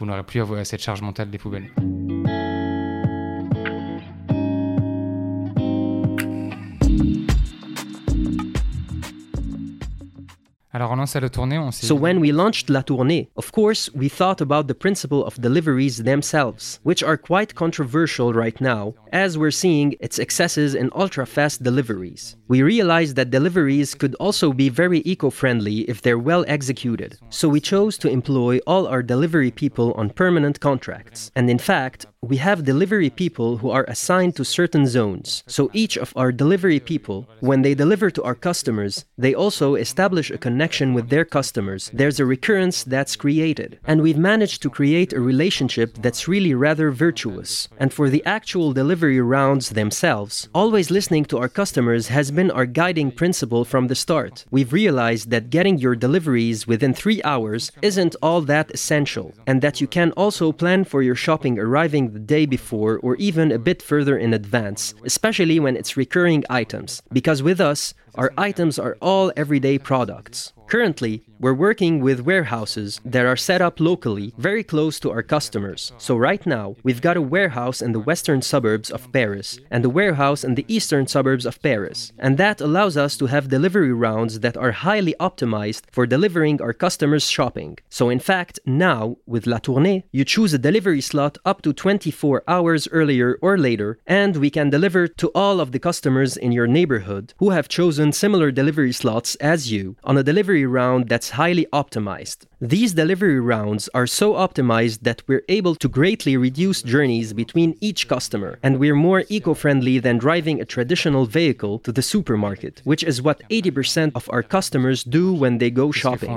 Alors 10.72 10.92
on 10.92 10.98
lance 10.98 11.16
la 11.16 11.28
tournée, 11.28 11.58
on 11.58 11.72
So 11.72 11.96
when 11.96 12.20
we 12.20 12.30
launched 12.30 12.70
La 12.70 12.82
Tournée, 12.82 13.26
of 13.36 13.50
course, 13.50 13.90
we 13.92 14.08
thought 14.08 14.40
about 14.40 14.68
the 14.68 14.74
principle 14.74 15.24
of 15.24 15.40
deliveries 15.40 16.04
themselves, 16.04 16.78
which 16.84 17.02
are 17.02 17.16
quite 17.16 17.56
controversial 17.56 18.32
right 18.32 18.60
now, 18.60 18.94
as 19.12 19.36
we're 19.36 19.50
seeing 19.50 19.96
its 19.98 20.20
excesses 20.20 20.76
in 20.76 20.88
ultra-fast 20.94 21.64
deliveries. 21.64 22.36
We 22.46 22.62
realized 22.62 23.16
that 23.16 23.30
deliveries 23.30 23.96
could 23.96 24.14
also 24.20 24.52
be 24.52 24.68
very 24.68 25.00
eco-friendly 25.00 25.90
if 25.90 26.02
they're 26.02 26.20
well 26.20 26.44
executed. 26.46 27.18
So 27.30 27.48
we 27.48 27.60
chose 27.60 27.98
to 27.98 28.08
employ 28.08 28.58
all 28.64 28.86
our 28.86 29.02
delivery 29.02 29.50
people 29.50 29.92
on 29.94 30.10
permanent 30.10 30.60
contracts. 30.60 31.32
And 31.34 31.50
in 31.50 31.58
fact, 31.58 32.06
we 32.22 32.36
have 32.36 32.66
delivery 32.66 33.08
people 33.08 33.56
who 33.56 33.70
are 33.70 33.86
assigned 33.88 34.36
to 34.36 34.44
certain 34.44 34.86
zones. 34.86 35.42
So 35.46 35.70
each 35.72 35.96
of 35.96 36.12
our 36.14 36.30
delivery 36.30 36.78
people, 36.78 37.26
when 37.40 37.62
they 37.62 37.74
deliver 37.74 38.10
to 38.10 38.22
our 38.24 38.34
customers, 38.34 39.06
they 39.16 39.34
also 39.34 39.74
establish 39.74 40.30
a 40.30 40.36
connection 40.36 40.92
with 40.92 41.08
their 41.08 41.24
customers. 41.24 41.90
There's 41.94 42.20
a 42.20 42.26
recurrence 42.26 42.84
that's 42.84 43.16
created. 43.16 43.78
And 43.86 44.02
we've 44.02 44.18
managed 44.18 44.60
to 44.62 44.68
create 44.68 45.14
a 45.14 45.20
relationship 45.20 45.94
that's 46.02 46.28
really 46.28 46.52
rather 46.52 46.90
virtuous. 46.90 47.68
And 47.78 47.90
for 47.90 48.10
the 48.10 48.22
actual 48.26 48.74
delivery 48.74 49.22
rounds 49.22 49.70
themselves, 49.70 50.50
always 50.54 50.90
listening 50.90 51.24
to 51.26 51.38
our 51.38 51.48
customers 51.48 52.08
has 52.08 52.30
been 52.30 52.50
our 52.50 52.66
guiding 52.66 53.12
principle 53.12 53.64
from 53.64 53.88
the 53.88 53.94
start. 53.94 54.44
We've 54.50 54.74
realized 54.74 55.30
that 55.30 55.48
getting 55.48 55.78
your 55.78 55.96
deliveries 55.96 56.66
within 56.66 56.92
three 56.92 57.22
hours 57.22 57.72
isn't 57.80 58.14
all 58.20 58.42
that 58.42 58.70
essential, 58.72 59.32
and 59.46 59.62
that 59.62 59.80
you 59.80 59.86
can 59.86 60.12
also 60.12 60.52
plan 60.52 60.84
for 60.84 61.00
your 61.02 61.14
shopping 61.14 61.58
arriving 61.58 62.09
the 62.10 62.18
day 62.18 62.46
before 62.46 62.98
or 62.98 63.16
even 63.16 63.50
a 63.52 63.58
bit 63.58 63.82
further 63.82 64.18
in 64.18 64.34
advance, 64.34 64.94
especially 65.04 65.58
when 65.58 65.76
it's 65.76 65.96
recurring 65.96 66.44
items. 66.50 67.02
Because 67.12 67.42
with 67.42 67.60
us, 67.60 67.94
Our 68.16 68.32
items 68.36 68.78
are 68.78 68.96
all 69.00 69.32
everyday 69.36 69.78
products. 69.78 70.52
Currently, 70.70 71.24
we're 71.40 71.52
working 71.52 72.00
with 72.00 72.20
warehouses 72.20 73.00
that 73.04 73.26
are 73.26 73.36
set 73.36 73.60
up 73.60 73.80
locally, 73.80 74.32
very 74.38 74.62
close 74.62 75.00
to 75.00 75.10
our 75.10 75.22
customers. 75.22 75.90
So, 75.98 76.16
right 76.16 76.46
now, 76.46 76.76
we've 76.84 77.00
got 77.00 77.16
a 77.16 77.22
warehouse 77.22 77.82
in 77.82 77.90
the 77.90 77.98
western 77.98 78.40
suburbs 78.40 78.88
of 78.88 79.10
Paris 79.10 79.58
and 79.68 79.84
a 79.84 79.88
warehouse 79.88 80.44
in 80.44 80.54
the 80.54 80.66
eastern 80.68 81.08
suburbs 81.08 81.44
of 81.44 81.60
Paris. 81.60 82.12
And 82.20 82.38
that 82.38 82.60
allows 82.60 82.96
us 82.96 83.16
to 83.16 83.26
have 83.26 83.48
delivery 83.48 83.92
rounds 83.92 84.40
that 84.40 84.56
are 84.56 84.70
highly 84.70 85.16
optimized 85.18 85.84
for 85.90 86.06
delivering 86.06 86.62
our 86.62 86.72
customers' 86.72 87.28
shopping. 87.28 87.78
So, 87.88 88.08
in 88.08 88.20
fact, 88.20 88.60
now, 88.64 89.16
with 89.26 89.48
La 89.48 89.58
Tournée, 89.58 90.04
you 90.12 90.24
choose 90.24 90.54
a 90.54 90.58
delivery 90.58 91.00
slot 91.00 91.36
up 91.44 91.62
to 91.62 91.72
24 91.72 92.44
hours 92.46 92.86
earlier 92.92 93.38
or 93.42 93.58
later, 93.58 93.98
and 94.06 94.36
we 94.36 94.50
can 94.50 94.70
deliver 94.70 95.08
to 95.08 95.32
all 95.34 95.58
of 95.58 95.72
the 95.72 95.80
customers 95.80 96.36
in 96.36 96.52
your 96.52 96.68
neighborhood 96.68 97.34
who 97.38 97.50
have 97.50 97.66
chosen 97.66 98.12
similar 98.12 98.52
delivery 98.52 98.92
slots 98.92 99.34
as 99.36 99.72
you 99.72 99.96
on 100.04 100.16
a 100.16 100.22
delivery 100.22 100.59
round 100.66 101.08
that's 101.08 101.30
highly 101.30 101.66
optimized. 101.72 102.46
These 102.60 102.94
delivery 102.94 103.40
rounds 103.40 103.88
are 103.94 104.06
so 104.06 104.34
optimized 104.34 105.00
that 105.02 105.22
we're 105.26 105.44
able 105.48 105.74
to 105.76 105.88
greatly 105.88 106.36
reduce 106.36 106.82
journeys 106.82 107.32
between 107.32 107.76
each 107.80 108.08
customer, 108.08 108.58
and 108.62 108.78
we're 108.78 108.94
more 108.94 109.24
eco 109.28 109.54
friendly 109.54 109.98
than 109.98 110.18
driving 110.18 110.60
a 110.60 110.64
traditional 110.64 111.26
vehicle 111.26 111.78
to 111.80 111.92
the 111.92 112.02
supermarket, 112.02 112.82
which 112.84 113.02
is 113.02 113.22
what 113.22 113.42
80% 113.50 114.12
of 114.14 114.28
our 114.30 114.42
customers 114.42 115.04
do 115.04 115.32
when 115.32 115.58
they 115.58 115.70
go 115.70 115.90
shopping. 115.90 116.30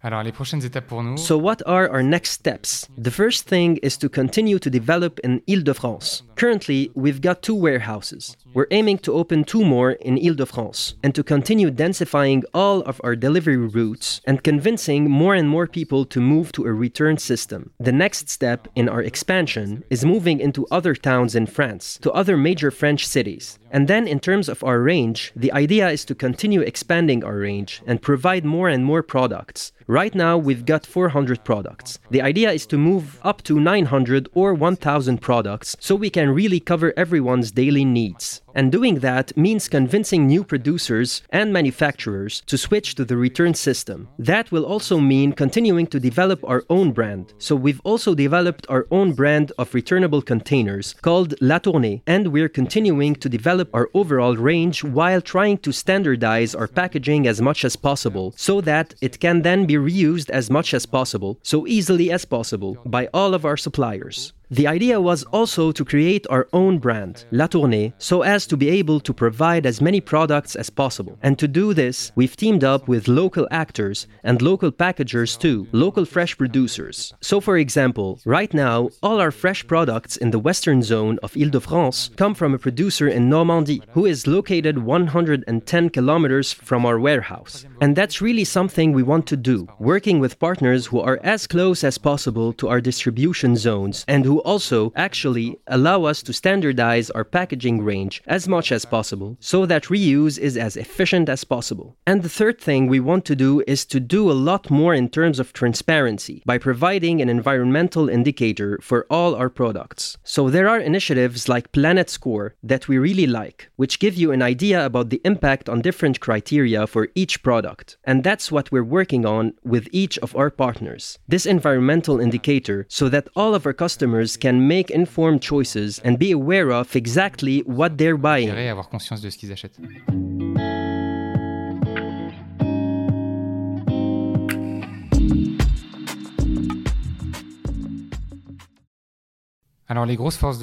Alors, 0.00 0.22
les 0.22 0.30
prochaines 0.30 0.64
étapes 0.64 0.86
pour 0.86 1.02
nous. 1.02 1.16
So, 1.16 1.36
what 1.36 1.56
are 1.66 1.88
our 1.90 2.02
next 2.04 2.30
steps? 2.30 2.86
The 3.02 3.10
first 3.10 3.48
thing 3.48 3.78
is 3.82 3.98
to 3.98 4.08
continue 4.08 4.58
to 4.60 4.70
develop 4.70 5.18
in 5.24 5.40
Ile 5.48 5.62
de 5.64 5.74
France. 5.74 6.24
Currently, 6.38 6.92
we've 6.94 7.20
got 7.20 7.42
two 7.42 7.54
warehouses. 7.56 8.36
We're 8.54 8.68
aiming 8.70 8.98
to 8.98 9.12
open 9.12 9.42
two 9.42 9.64
more 9.64 9.90
in 9.90 10.24
Ile 10.24 10.34
de 10.34 10.46
France 10.46 10.94
and 11.02 11.12
to 11.16 11.24
continue 11.24 11.68
densifying 11.68 12.44
all 12.54 12.82
of 12.82 13.00
our 13.02 13.16
delivery 13.16 13.56
routes 13.56 14.20
and 14.24 14.44
convincing 14.44 15.10
more 15.10 15.34
and 15.34 15.48
more 15.48 15.66
people 15.66 16.04
to 16.04 16.20
move 16.20 16.52
to 16.52 16.64
a 16.64 16.72
return 16.72 17.18
system. 17.18 17.70
The 17.80 17.90
next 17.90 18.28
step 18.28 18.68
in 18.76 18.88
our 18.88 19.02
expansion 19.02 19.82
is 19.90 20.04
moving 20.04 20.38
into 20.38 20.68
other 20.70 20.94
towns 20.94 21.34
in 21.34 21.46
France, 21.46 21.98
to 22.02 22.12
other 22.12 22.36
major 22.36 22.70
French 22.70 23.04
cities. 23.04 23.58
And 23.72 23.88
then, 23.88 24.06
in 24.06 24.20
terms 24.20 24.48
of 24.48 24.62
our 24.62 24.80
range, 24.80 25.32
the 25.34 25.52
idea 25.52 25.90
is 25.90 26.04
to 26.04 26.14
continue 26.14 26.60
expanding 26.60 27.24
our 27.24 27.36
range 27.36 27.82
and 27.84 28.00
provide 28.00 28.44
more 28.44 28.68
and 28.68 28.84
more 28.84 29.02
products. 29.02 29.72
Right 29.86 30.14
now, 30.14 30.36
we've 30.36 30.66
got 30.66 30.86
400 30.86 31.44
products. 31.44 31.98
The 32.10 32.22
idea 32.22 32.50
is 32.50 32.66
to 32.66 32.78
move 32.78 33.18
up 33.22 33.42
to 33.44 33.58
900 33.58 34.28
or 34.34 34.54
1000 34.54 35.20
products 35.20 35.76
so 35.80 35.94
we 35.94 36.10
can 36.10 36.27
really 36.34 36.60
cover 36.60 36.92
everyone's 36.96 37.52
daily 37.52 37.84
needs. 37.84 38.42
And 38.54 38.72
doing 38.72 38.96
that 39.00 39.36
means 39.36 39.68
convincing 39.68 40.26
new 40.26 40.42
producers 40.42 41.22
and 41.30 41.52
manufacturers 41.52 42.42
to 42.46 42.58
switch 42.58 42.96
to 42.96 43.04
the 43.04 43.16
return 43.16 43.54
system. 43.54 44.08
That 44.18 44.50
will 44.50 44.64
also 44.64 44.98
mean 44.98 45.32
continuing 45.32 45.86
to 45.88 46.00
develop 46.00 46.42
our 46.44 46.64
own 46.68 46.90
brand. 46.90 47.34
So 47.38 47.54
we've 47.54 47.80
also 47.84 48.14
developed 48.14 48.66
our 48.68 48.86
own 48.90 49.12
brand 49.12 49.52
of 49.58 49.74
returnable 49.74 50.22
containers 50.22 50.94
called 51.02 51.34
La 51.40 51.60
Tournée, 51.60 52.02
and 52.06 52.28
we're 52.28 52.48
continuing 52.48 53.14
to 53.16 53.28
develop 53.28 53.68
our 53.72 53.88
overall 53.94 54.34
range 54.34 54.82
while 54.82 55.20
trying 55.20 55.58
to 55.58 55.72
standardize 55.72 56.54
our 56.54 56.66
packaging 56.66 57.28
as 57.28 57.40
much 57.40 57.64
as 57.64 57.76
possible 57.76 58.34
so 58.36 58.60
that 58.62 58.94
it 59.00 59.20
can 59.20 59.42
then 59.42 59.66
be 59.66 59.74
reused 59.74 60.30
as 60.30 60.50
much 60.50 60.74
as 60.74 60.84
possible, 60.84 61.38
so 61.42 61.66
easily 61.66 62.10
as 62.10 62.24
possible, 62.24 62.76
by 62.86 63.08
all 63.14 63.34
of 63.34 63.44
our 63.44 63.56
suppliers. 63.56 64.32
The 64.50 64.66
idea 64.66 64.98
was 64.98 65.24
also 65.24 65.72
to 65.72 65.84
create 65.84 66.26
our 66.30 66.48
own 66.54 66.78
brand, 66.78 67.26
La 67.32 67.48
Tournée, 67.48 67.92
so 67.98 68.22
as 68.22 68.46
to 68.46 68.56
be 68.56 68.70
able 68.70 68.98
to 69.00 69.12
provide 69.12 69.66
as 69.66 69.82
many 69.82 70.00
products 70.00 70.56
as 70.56 70.70
possible. 70.70 71.18
And 71.22 71.38
to 71.38 71.46
do 71.46 71.74
this, 71.74 72.12
we've 72.14 72.34
teamed 72.34 72.64
up 72.64 72.88
with 72.88 73.08
local 73.08 73.46
actors 73.50 74.06
and 74.24 74.40
local 74.40 74.70
packagers 74.70 75.36
too, 75.36 75.66
local 75.72 76.06
fresh 76.06 76.38
producers. 76.38 77.12
So, 77.20 77.42
for 77.42 77.58
example, 77.58 78.20
right 78.24 78.52
now, 78.54 78.88
all 79.02 79.20
our 79.20 79.30
fresh 79.30 79.66
products 79.66 80.16
in 80.16 80.30
the 80.30 80.38
western 80.38 80.82
zone 80.82 81.18
of 81.22 81.36
Ile 81.36 81.50
de 81.50 81.60
France 81.60 82.10
come 82.16 82.34
from 82.34 82.54
a 82.54 82.58
producer 82.58 83.06
in 83.06 83.28
Normandy 83.28 83.82
who 83.90 84.06
is 84.06 84.26
located 84.26 84.78
110 84.78 85.90
kilometers 85.90 86.54
from 86.54 86.86
our 86.86 86.98
warehouse. 86.98 87.66
And 87.82 87.94
that's 87.94 88.22
really 88.22 88.44
something 88.44 88.92
we 88.92 89.02
want 89.02 89.26
to 89.26 89.36
do, 89.36 89.68
working 89.78 90.20
with 90.20 90.38
partners 90.38 90.86
who 90.86 91.00
are 91.00 91.20
as 91.22 91.46
close 91.46 91.84
as 91.84 91.98
possible 91.98 92.54
to 92.54 92.68
our 92.68 92.80
distribution 92.80 93.54
zones 93.54 94.06
and 94.08 94.24
who 94.24 94.37
also 94.40 94.92
actually 94.96 95.58
allow 95.66 96.04
us 96.04 96.22
to 96.22 96.32
standardize 96.32 97.10
our 97.10 97.24
packaging 97.24 97.82
range 97.82 98.22
as 98.26 98.48
much 98.48 98.72
as 98.72 98.84
possible 98.84 99.36
so 99.40 99.66
that 99.66 99.84
reuse 99.84 100.38
is 100.38 100.56
as 100.56 100.76
efficient 100.76 101.28
as 101.28 101.44
possible. 101.44 101.96
And 102.06 102.22
the 102.22 102.28
third 102.28 102.60
thing 102.60 102.86
we 102.86 103.00
want 103.00 103.24
to 103.26 103.36
do 103.36 103.62
is 103.66 103.84
to 103.86 104.00
do 104.00 104.30
a 104.30 104.32
lot 104.32 104.70
more 104.70 104.94
in 104.94 105.08
terms 105.08 105.38
of 105.38 105.52
transparency 105.52 106.42
by 106.44 106.58
providing 106.58 107.20
an 107.20 107.28
environmental 107.28 108.08
indicator 108.08 108.78
for 108.82 109.06
all 109.10 109.34
our 109.34 109.50
products. 109.50 110.16
So 110.24 110.50
there 110.50 110.68
are 110.68 110.78
initiatives 110.78 111.48
like 111.48 111.72
Planet 111.72 112.10
Score 112.10 112.54
that 112.62 112.88
we 112.88 112.98
really 112.98 113.26
like, 113.26 113.70
which 113.76 113.98
give 113.98 114.14
you 114.14 114.32
an 114.32 114.42
idea 114.42 114.84
about 114.84 115.10
the 115.10 115.20
impact 115.24 115.68
on 115.68 115.80
different 115.80 116.20
criteria 116.20 116.86
for 116.86 117.08
each 117.14 117.42
product. 117.42 117.96
And 118.04 118.24
that's 118.24 118.52
what 118.52 118.70
we're 118.70 118.84
working 118.84 119.24
on 119.24 119.54
with 119.64 119.88
each 119.92 120.18
of 120.18 120.34
our 120.36 120.50
partners. 120.50 121.18
This 121.26 121.46
environmental 121.46 122.20
indicator 122.20 122.86
so 122.88 123.08
that 123.08 123.28
all 123.34 123.54
of 123.54 123.66
our 123.66 123.72
customers 123.72 124.27
can 124.36 124.66
make 124.66 124.90
informed 124.90 125.40
choices 125.42 126.00
and 126.04 126.18
be 126.18 126.32
aware 126.32 126.70
of 126.70 126.94
exactly 126.94 127.60
what 127.66 127.96
they're 127.96 128.16
buying. 128.16 128.50
avoir 128.50 128.88
conscience 128.88 129.20
de 129.20 129.30
ce 129.30 129.38
qu'ils 129.38 129.52
achètent. 129.52 129.78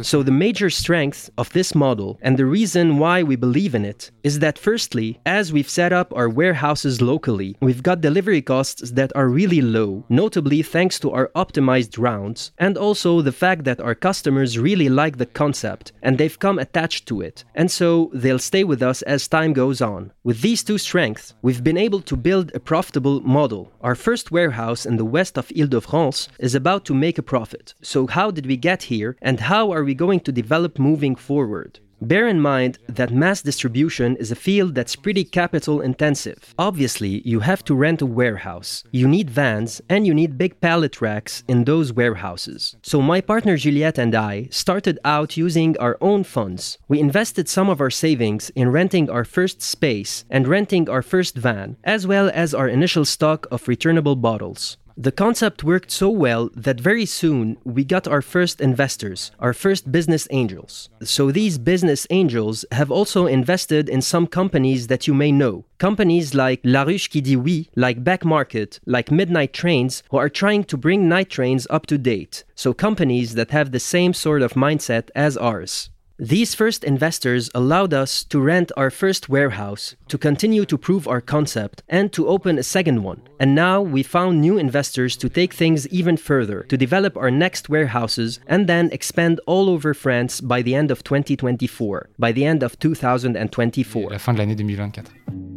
So, 0.03 0.21
the 0.21 0.31
major 0.31 0.69
strength 0.69 1.31
of 1.35 1.49
this 1.49 1.73
model 1.73 2.19
and 2.21 2.37
the 2.37 2.45
reason 2.45 2.99
why 2.99 3.23
we 3.23 3.35
believe 3.35 3.73
in 3.73 3.83
it 3.83 4.11
is 4.23 4.37
that, 4.37 4.59
firstly, 4.59 5.19
as 5.25 5.51
we've 5.51 5.69
set 5.69 5.91
up 5.91 6.13
our 6.15 6.29
warehouses 6.29 7.01
locally, 7.01 7.57
we've 7.59 7.81
got 7.81 8.01
delivery 8.01 8.43
costs 8.43 8.91
that 8.91 9.11
are 9.15 9.27
really 9.27 9.61
low, 9.61 10.05
notably 10.09 10.61
thanks 10.61 10.99
to 10.99 11.09
our 11.09 11.31
optimized 11.35 11.97
rounds, 11.97 12.51
and 12.59 12.77
also 12.77 13.21
the 13.21 13.31
fact 13.31 13.63
that 13.63 13.79
our 13.79 13.95
customers 13.95 14.59
really 14.59 14.89
like 14.89 15.17
the 15.17 15.25
concept 15.25 15.91
and 16.03 16.19
they've 16.19 16.37
come 16.37 16.59
attached 16.59 17.07
to 17.07 17.21
it, 17.21 17.43
and 17.55 17.71
so 17.71 18.11
they'll 18.13 18.37
stay 18.37 18.63
with 18.63 18.83
us 18.83 19.01
as 19.03 19.27
time 19.27 19.53
goes 19.53 19.81
on. 19.81 20.11
With 20.23 20.41
these 20.41 20.63
two 20.63 20.77
strengths, 20.77 21.33
we've 21.41 21.63
been 21.63 21.79
able 21.79 22.01
to 22.01 22.15
build 22.15 22.51
a 22.53 22.59
profitable 22.59 23.21
model. 23.21 23.71
Our 23.81 23.95
first 23.95 24.31
warehouse 24.31 24.85
in 24.85 24.97
the 24.97 25.05
west 25.05 25.35
of 25.35 25.51
Ile 25.57 25.65
de 25.65 25.81
France 25.81 26.29
is 26.37 26.53
about 26.53 26.85
to 26.85 26.93
make 26.93 27.17
a 27.17 27.23
profit. 27.23 27.73
So, 27.81 28.05
how 28.05 28.29
did 28.29 28.45
we 28.45 28.57
get 28.57 28.83
here? 28.83 29.14
And 29.21 29.39
how 29.39 29.71
are 29.71 29.83
we 29.83 29.93
going 29.93 30.19
to 30.21 30.31
develop 30.31 30.79
moving 30.79 31.15
forward? 31.15 31.79
Bear 32.01 32.27
in 32.27 32.41
mind 32.41 32.77
that 32.89 33.13
mass 33.13 33.41
distribution 33.41 34.17
is 34.17 34.29
a 34.29 34.35
field 34.35 34.75
that's 34.75 34.97
pretty 34.97 35.23
capital 35.23 35.79
intensive. 35.79 36.53
Obviously, 36.59 37.21
you 37.23 37.39
have 37.39 37.63
to 37.63 37.73
rent 37.73 38.01
a 38.01 38.05
warehouse, 38.05 38.83
you 38.91 39.07
need 39.07 39.29
vans, 39.29 39.81
and 39.87 40.05
you 40.05 40.13
need 40.13 40.37
big 40.37 40.59
pallet 40.59 40.99
racks 40.99 41.43
in 41.47 41.63
those 41.63 41.93
warehouses. 41.93 42.75
So, 42.83 43.01
my 43.01 43.21
partner 43.21 43.55
Juliette 43.55 43.97
and 43.97 44.13
I 44.13 44.49
started 44.51 44.99
out 45.05 45.37
using 45.37 45.77
our 45.77 45.97
own 46.01 46.25
funds. 46.25 46.77
We 46.89 46.99
invested 46.99 47.47
some 47.47 47.69
of 47.69 47.79
our 47.79 47.89
savings 47.89 48.49
in 48.51 48.69
renting 48.69 49.09
our 49.09 49.23
first 49.23 49.61
space 49.61 50.25
and 50.29 50.47
renting 50.47 50.89
our 50.89 51.01
first 51.01 51.35
van, 51.35 51.77
as 51.85 52.05
well 52.05 52.29
as 52.33 52.53
our 52.53 52.67
initial 52.67 53.05
stock 53.05 53.47
of 53.49 53.69
returnable 53.69 54.17
bottles. 54.17 54.77
The 54.97 55.11
concept 55.11 55.61
worked 55.61 55.91
so 55.91 56.09
well 56.09 56.49
that 56.55 56.79
very 56.79 57.05
soon 57.05 57.57
we 57.65 57.83
got 57.83 58.07
our 58.07 58.21
first 58.21 58.61
investors, 58.61 59.31
our 59.41 59.51
first 59.51 59.91
business 59.91 60.25
angels. 60.31 60.89
So 61.03 61.31
these 61.31 61.57
business 61.57 62.07
angels 62.11 62.63
have 62.71 62.89
also 62.89 63.25
invested 63.25 63.89
in 63.89 64.01
some 64.01 64.25
companies 64.25 64.87
that 64.87 65.05
you 65.05 65.13
may 65.13 65.33
know. 65.33 65.65
Companies 65.79 66.33
like 66.33 66.61
La 66.63 66.85
Ruche 66.85 67.09
qui 67.09 67.19
dit 67.19 67.35
oui, 67.35 67.67
like 67.75 68.05
Back 68.05 68.23
Market, 68.23 68.79
like 68.85 69.11
Midnight 69.11 69.51
Trains, 69.51 70.01
who 70.11 70.17
are 70.17 70.29
trying 70.29 70.63
to 70.63 70.77
bring 70.77 71.09
night 71.09 71.29
trains 71.29 71.67
up 71.69 71.85
to 71.87 71.97
date. 71.97 72.45
So 72.55 72.73
companies 72.73 73.35
that 73.35 73.51
have 73.51 73.71
the 73.71 73.81
same 73.81 74.13
sort 74.13 74.41
of 74.41 74.53
mindset 74.53 75.09
as 75.13 75.35
ours. 75.35 75.89
These 76.17 76.55
first 76.55 76.85
investors 76.85 77.51
allowed 77.53 77.93
us 77.93 78.23
to 78.25 78.39
rent 78.39 78.71
our 78.77 78.89
first 78.89 79.27
warehouse, 79.27 79.97
to 80.07 80.17
continue 80.17 80.63
to 80.63 80.77
prove 80.77 81.09
our 81.09 81.19
concept, 81.19 81.83
and 81.89 82.13
to 82.13 82.29
open 82.29 82.57
a 82.57 82.63
second 82.63 83.03
one. 83.03 83.21
And 83.37 83.53
now 83.53 83.81
we 83.81 84.01
found 84.01 84.39
new 84.39 84.57
investors 84.57 85.17
to 85.17 85.27
take 85.27 85.53
things 85.53 85.85
even 85.89 86.15
further, 86.15 86.63
to 86.69 86.77
develop 86.77 87.17
our 87.17 87.31
next 87.31 87.67
warehouses, 87.67 88.39
and 88.47 88.65
then 88.65 88.91
expand 88.93 89.41
all 89.45 89.69
over 89.69 89.93
France 89.93 90.39
by 90.39 90.61
the 90.61 90.73
end 90.73 90.89
of 90.89 91.03
2024, 91.03 92.09
by 92.17 92.31
the 92.31 92.45
end 92.45 92.63
of 92.63 92.79
2024. 92.79 94.09
La 94.11 94.17
fin 94.17 94.35
de 94.35 94.39
l'année 94.39 94.55
2024. 94.55 95.54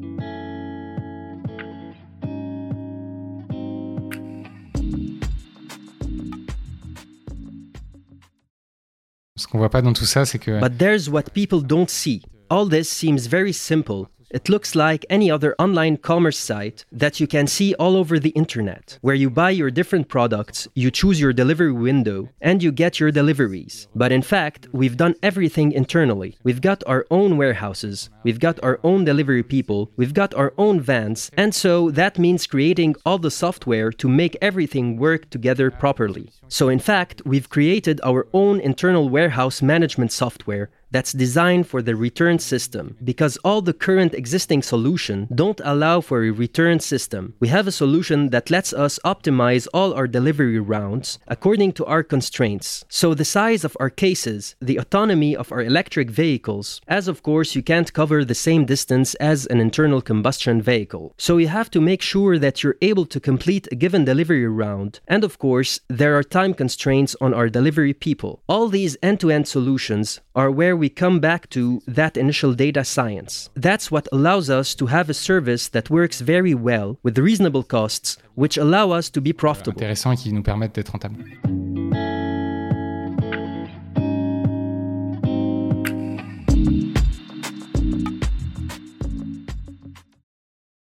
Qu'on 9.51 9.59
voit 9.59 9.71
pas 9.71 9.83
dans 9.83 9.93
tout 9.93 10.05
ça, 10.05 10.25
c'est 10.25 10.39
que. 10.39 10.61
But 10.61 10.79
there's 10.79 11.09
what 11.09 11.25
people 11.35 11.63
don't 11.63 11.89
see. 11.89 12.23
All 12.51 12.69
this 12.69 12.89
seems 12.89 13.27
very 13.29 13.53
simple, 13.53 14.09
it 14.31 14.49
looks 14.49 14.75
like 14.75 15.07
any 15.09 15.31
other 15.31 15.55
online 15.59 15.97
commerce 15.97 16.39
site 16.39 16.85
that 16.93 17.21
you 17.21 17.27
can 17.27 17.47
see 17.47 17.75
all 17.75 17.97
over 17.97 18.19
the 18.19 18.31
internet, 18.31 18.99
where 19.01 19.15
you 19.15 19.31
buy 19.31 19.51
your 19.51 19.71
different 19.71 20.09
products, 20.09 20.69
you 20.75 20.91
choose 20.91 21.21
your 21.21 21.33
delivery 21.33 21.73
window, 21.73 22.29
and 22.41 22.63
you 22.63 22.71
get 22.71 23.01
your 23.01 23.11
deliveries. 23.11 23.89
But 23.95 24.13
in 24.13 24.23
fact, 24.23 24.67
we've 24.73 24.97
done 24.97 25.15
everything 25.23 25.73
internally. 25.73 26.37
We've 26.43 26.61
got 26.61 26.83
our 26.87 27.07
own 27.11 27.37
warehouses, 27.37 28.11
we've 28.23 28.41
got 28.41 28.63
our 28.63 28.79
own 28.85 29.05
delivery 29.05 29.43
people, 29.43 29.91
we've 29.97 30.15
got 30.15 30.35
our 30.35 30.53
own 30.59 30.81
vans, 30.81 31.31
and 31.37 31.55
so 31.55 31.91
that 31.93 32.19
means 32.19 32.47
creating 32.47 32.97
all 33.07 33.19
the 33.19 33.31
software 33.31 33.91
to 33.93 34.09
make 34.09 34.37
everything 34.43 34.97
work 34.97 35.31
together 35.31 35.71
properly. 35.71 36.31
So, 36.49 36.69
in 36.69 36.79
fact, 36.79 37.23
we've 37.25 37.49
created 37.49 38.01
our 38.03 38.27
own 38.33 38.61
internal 38.61 39.09
warehouse 39.09 39.63
management 39.63 40.13
software 40.13 40.71
that's 40.91 41.13
designed 41.13 41.67
for 41.67 41.83
the 41.83 41.97
return 41.97 42.39
system 42.39 42.97
because 43.03 43.37
all 43.39 43.61
the 43.63 43.73
current 43.73 44.15
existing 44.15 44.63
solution 44.63 45.29
don't 45.35 45.61
allow 45.65 46.01
for 46.01 46.25
a 46.25 46.31
return 46.31 46.81
system. 46.81 47.35
We 47.41 47.49
have 47.49 47.67
a 47.67 47.73
solution 47.73 48.31
that 48.31 48.51
lets 48.51 48.73
us 48.73 48.99
optimize 49.05 49.69
all 49.75 49.93
our 49.95 50.07
delivery 50.07 50.59
rounds 50.59 51.19
according 51.27 51.73
to 51.73 51.85
our 51.87 52.03
constraints. 52.03 52.85
So 52.89 53.15
the 53.15 53.25
size 53.25 53.65
of 53.65 53.77
our 53.81 53.91
cases, 53.91 54.57
the 54.61 54.79
autonomy 54.79 55.37
of 55.37 55.53
our 55.53 55.63
electric 55.63 56.11
vehicles, 56.11 56.81
as 56.89 57.09
of 57.09 57.23
course 57.23 57.55
you 57.55 57.63
can't 57.63 57.93
cover 57.93 58.25
the 58.25 58.35
same 58.35 58.65
distance 58.65 59.15
as 59.17 59.47
an 59.47 59.61
internal 59.61 60.01
combustion 60.01 60.63
vehicle. 60.63 61.15
So 61.19 61.37
you 61.37 61.49
have 61.49 61.71
to 61.73 61.81
make 61.81 62.03
sure 62.03 62.39
that 62.39 62.63
you're 62.63 62.77
able 62.81 63.07
to 63.07 63.21
complete 63.21 63.69
a 63.71 63.75
given 63.75 64.05
delivery 64.05 64.47
round. 64.47 65.01
And 65.07 65.25
of 65.25 65.39
course, 65.39 65.81
there 65.89 66.17
are 66.17 66.23
time 66.23 66.55
constraints 66.55 67.17
on 67.21 67.35
our 67.35 67.49
delivery 67.49 67.93
people. 67.93 68.43
All 68.49 68.69
these 68.69 68.97
end-to-end 69.03 69.49
solutions 69.49 70.21
are 70.35 70.51
where 70.51 70.77
we 70.79 70.89
come 70.89 71.21
back 71.21 71.51
to 71.51 71.83
that 71.87 72.17
initial 72.17 72.55
data 72.55 72.85
science. 72.85 73.51
That's 73.55 73.91
what 73.91 74.09
allows 74.13 74.49
us 74.49 74.75
to 74.77 74.87
have 74.87 75.11
a 75.11 75.15
service 75.15 75.69
that 75.69 75.91
works 75.91 76.21
very 76.21 76.55
well 76.55 76.99
with 77.03 77.19
reasonable 77.19 77.65
costs, 77.65 78.17
which 78.35 78.57
allow 78.57 78.93
us 78.93 79.11
to 79.11 79.21
be 79.21 79.33
profitable. 79.33 79.79
Intéressant 79.81 80.13
et 80.13 80.17
qui 80.17 80.33
nous 80.33 80.43
permettent 80.43 80.75
d'être 80.75 80.93
rentables. 80.93 81.68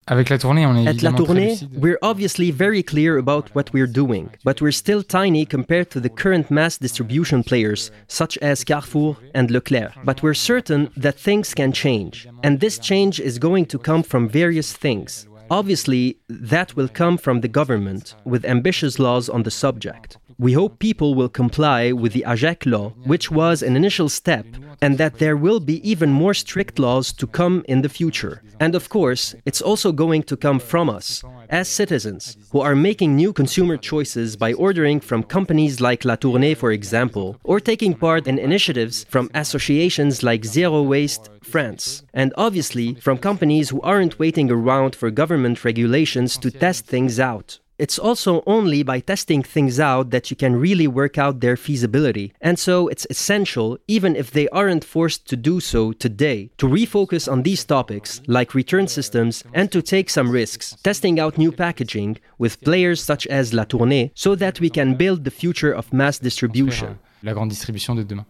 Avec 0.09 0.31
la 0.31 0.39
tournée, 0.39 0.67
on 0.67 0.77
est 0.77 0.89
At 0.89 1.01
La 1.03 1.13
Tournée, 1.13 1.57
we're 1.77 1.99
obviously 2.03 2.51
very 2.51 2.83
clear 2.83 3.19
about 3.19 3.55
what 3.55 3.73
we're 3.73 3.87
doing, 3.87 4.31
but 4.45 4.61
we're 4.61 4.73
still 4.73 5.05
tiny 5.05 5.47
compared 5.47 5.91
to 5.91 6.01
the 6.01 6.09
current 6.09 6.51
mass 6.51 6.77
distribution 6.77 7.45
players 7.45 7.93
such 8.09 8.37
as 8.39 8.65
Carrefour 8.65 9.17
and 9.33 9.49
Leclerc. 9.53 9.93
But 10.05 10.21
we're 10.21 10.35
certain 10.35 10.91
that 10.97 11.21
things 11.21 11.55
can 11.55 11.71
change, 11.71 12.27
and 12.43 12.59
this 12.59 12.81
change 12.81 13.21
is 13.21 13.39
going 13.39 13.67
to 13.67 13.79
come 13.79 14.03
from 14.03 14.29
various 14.29 14.73
things. 14.73 15.29
Obviously, 15.53 16.17
that 16.29 16.75
will 16.75 16.89
come 16.89 17.17
from 17.17 17.41
the 17.41 17.49
government 17.49 18.17
with 18.25 18.45
ambitious 18.45 18.99
laws 18.99 19.29
on 19.29 19.45
the 19.45 19.51
subject. 19.51 20.17
We 20.43 20.55
hope 20.55 20.81
people 20.81 21.15
will 21.15 21.29
comply 21.29 21.93
with 21.93 22.15
the 22.15 22.25
AGEC 22.27 22.67
law, 22.67 22.95
which 23.05 23.31
was 23.31 23.63
an 23.63 23.77
initial 23.77 24.09
step, 24.09 24.45
and 24.81 24.99
that 24.99 25.21
there 25.21 25.37
will 25.37 25.61
be 25.61 25.79
even 25.89 26.11
more 26.11 26.35
strict 26.35 26.81
laws 26.81 27.13
to 27.13 27.29
come 27.29 27.65
in 27.69 27.83
the 27.83 27.89
future. 27.89 28.43
And 28.59 28.75
of 28.75 28.89
course, 28.89 29.37
it's 29.47 29.63
also 29.63 29.93
going 29.93 30.25
to 30.25 30.37
come 30.37 30.59
from 30.59 30.91
us, 30.91 31.23
as 31.49 31.69
citizens, 31.69 32.37
who 32.51 32.61
are 32.61 32.75
making 32.75 33.15
new 33.15 33.33
consumer 33.33 33.77
choices 33.77 34.35
by 34.35 34.53
ordering 34.55 34.99
from 34.99 35.23
companies 35.23 35.81
like 35.81 36.05
La 36.05 36.17
Tournée, 36.17 36.57
for 36.57 36.73
example, 36.73 37.37
or 37.45 37.61
taking 37.61 37.95
part 37.95 38.27
in 38.27 38.41
initiatives 38.41 39.05
from 39.09 39.31
associations 39.35 40.25
like 40.25 40.45
Zero 40.45 40.83
Waste 40.83 41.31
France, 41.45 42.03
and 42.13 42.35
obviously 42.37 42.95
from 42.95 43.17
companies 43.17 43.69
who 43.69 43.81
aren't 43.83 44.19
waiting 44.19 44.51
around 44.51 44.97
for 44.97 45.13
government 45.13 45.65
regulations 45.65 46.37
to 46.39 46.51
test 46.51 46.85
things 46.87 47.21
out. 47.21 47.61
It's 47.83 47.99
also 47.99 48.45
only 48.47 48.85
by 48.85 49.01
testing 49.01 49.43
things 49.43 49.81
out 49.81 50.11
that 50.11 50.31
you 50.31 50.37
can 50.37 50.55
really 50.55 50.87
work 50.87 51.19
out 51.19 51.41
their 51.41 51.57
feasibility. 51.57 52.33
And 52.41 52.57
so 52.57 52.87
it's 52.87 53.09
essential, 53.11 53.77
even 53.89 54.15
if 54.15 54.31
they 54.31 54.47
aren't 54.51 54.85
forced 54.85 55.29
to 55.31 55.37
do 55.37 55.59
so 55.59 55.91
today, 55.91 56.51
to 56.59 56.69
refocus 56.69 57.27
on 57.27 57.43
these 57.43 57.65
topics, 57.65 58.23
like 58.29 58.55
return 58.55 58.87
systems, 58.87 59.43
and 59.53 59.73
to 59.73 59.83
take 59.83 60.11
some 60.11 60.31
risks, 60.31 60.77
testing 60.85 61.19
out 61.19 61.39
new 61.39 61.51
packaging 61.51 62.19
with 62.39 62.61
players 62.61 63.03
such 63.03 63.27
as 63.27 63.53
La 63.53 63.65
Tournée, 63.65 64.13
so 64.15 64.37
that 64.37 64.61
we 64.61 64.71
can 64.71 64.95
build 64.95 65.25
the 65.25 65.33
future 65.33 65.73
of 65.73 65.93
mass 65.93 66.21
distribution. 66.21 67.01
La 67.25 67.33
grande 67.33 67.51
distribution 67.51 67.97
de 67.97 68.05
demain. 68.05 68.25